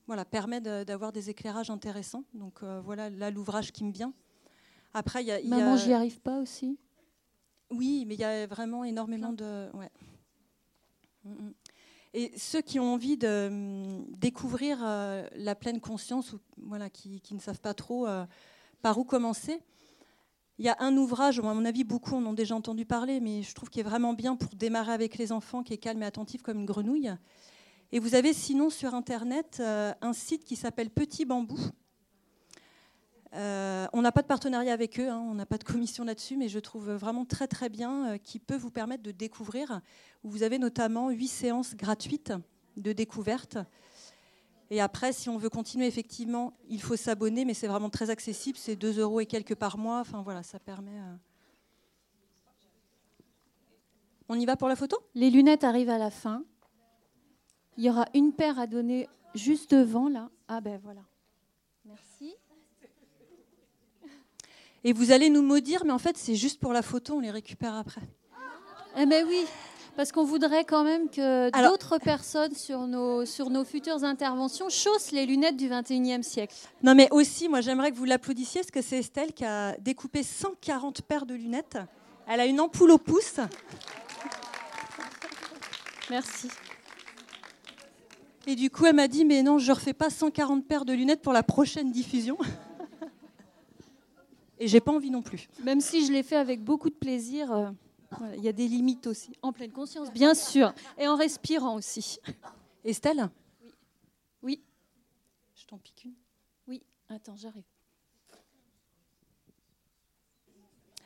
[0.06, 2.24] voilà, permet d'avoir des éclairages intéressants.
[2.34, 4.12] Donc euh, voilà, là l'ouvrage qui me vient.
[4.94, 6.78] Après, il y a, Maman, j'y arrive pas aussi?
[7.70, 9.90] Oui, mais il y a vraiment énormément de, ouais.
[11.24, 11.54] Mm, mm.
[12.16, 17.20] Et ceux qui ont envie de hum, découvrir euh, la pleine conscience, ou voilà, qui,
[17.20, 18.24] qui ne savent pas trop euh,
[18.82, 19.60] par où commencer,
[20.58, 23.42] il y a un ouvrage, à mon avis, beaucoup en ont déjà entendu parler, mais
[23.42, 26.06] je trouve qu'il est vraiment bien pour démarrer avec les enfants, qui est calme et
[26.06, 27.10] attentif comme une grenouille.
[27.90, 31.58] Et vous avez sinon sur Internet euh, un site qui s'appelle Petit Bambou.
[33.34, 36.36] Euh, on n'a pas de partenariat avec eux, hein, on n'a pas de commission là-dessus,
[36.36, 39.80] mais je trouve vraiment très très bien euh, qui peut vous permettre de découvrir.
[40.22, 42.32] Vous avez notamment huit séances gratuites
[42.76, 43.58] de découverte.
[44.70, 48.56] Et après, si on veut continuer, effectivement, il faut s'abonner, mais c'est vraiment très accessible.
[48.56, 50.00] C'est 2 euros et quelques par mois.
[50.00, 50.98] Enfin voilà, ça permet.
[50.98, 51.16] euh.
[54.28, 54.96] On y va pour la photo?
[55.14, 56.44] Les lunettes arrivent à la fin.
[57.76, 60.30] Il y aura une paire à donner juste devant, là.
[60.48, 61.02] Ah ben voilà.
[61.84, 62.34] Merci.
[64.84, 67.30] Et vous allez nous maudire, mais en fait, c'est juste pour la photo, on les
[67.30, 68.02] récupère après.
[68.98, 69.44] Eh ben oui,
[69.96, 75.10] parce qu'on voudrait quand même que d'autres personnes sur nos, sur nos futures interventions chaussent
[75.10, 76.54] les lunettes du 21e siècle.
[76.82, 80.22] Non, mais aussi, moi, j'aimerais que vous l'applaudissiez, parce que c'est Estelle qui a découpé
[80.22, 81.78] 140 paires de lunettes.
[82.28, 83.40] Elle a une ampoule au pouce.
[86.10, 86.48] Merci.
[88.46, 90.92] Et du coup, elle m'a dit, mais non, je ne refais pas 140 paires de
[90.92, 92.36] lunettes pour la prochaine diffusion.
[94.58, 95.48] Et j'ai pas envie non plus.
[95.62, 97.70] Même si je l'ai fait avec beaucoup de plaisir, euh,
[98.18, 99.32] voilà, il y a des limites aussi.
[99.42, 100.72] En pleine conscience, bien sûr.
[100.98, 102.18] Et en respirant aussi.
[102.84, 103.28] Estelle?
[104.42, 104.62] Oui.
[105.54, 106.14] Je t'en pique une.
[106.68, 107.64] Oui, attends, j'arrive.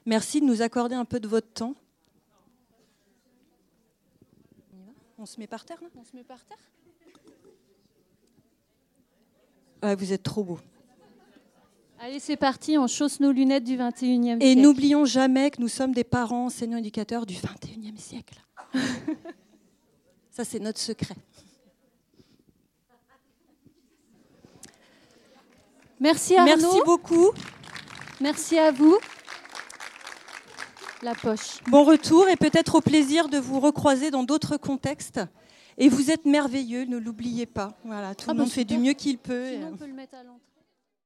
[0.04, 1.74] Merci de nous accorder un peu de votre temps.
[5.18, 6.56] On se met par terre là On se met par terre?
[9.96, 10.58] Vous êtes trop beau.
[12.00, 14.60] Allez, c'est parti, on chausse nos lunettes du 21e Et siècle.
[14.62, 18.40] n'oublions jamais que nous sommes des parents, enseignants, éducateurs du 21e siècle.
[20.30, 21.16] Ça, c'est notre secret.
[26.00, 26.56] Merci Arnaud.
[26.56, 27.30] Merci beaucoup.
[28.20, 28.96] Merci à vous.
[31.02, 31.58] La poche.
[31.68, 35.20] Bon retour et peut-être au plaisir de vous recroiser dans d'autres contextes.
[35.76, 37.76] Et vous êtes merveilleux, ne l'oubliez pas.
[37.84, 39.46] Voilà, tout Ah le bah monde fait du mieux qu'il peut.
[39.52, 40.42] Sinon, et- on peut le mettre à l'entrée.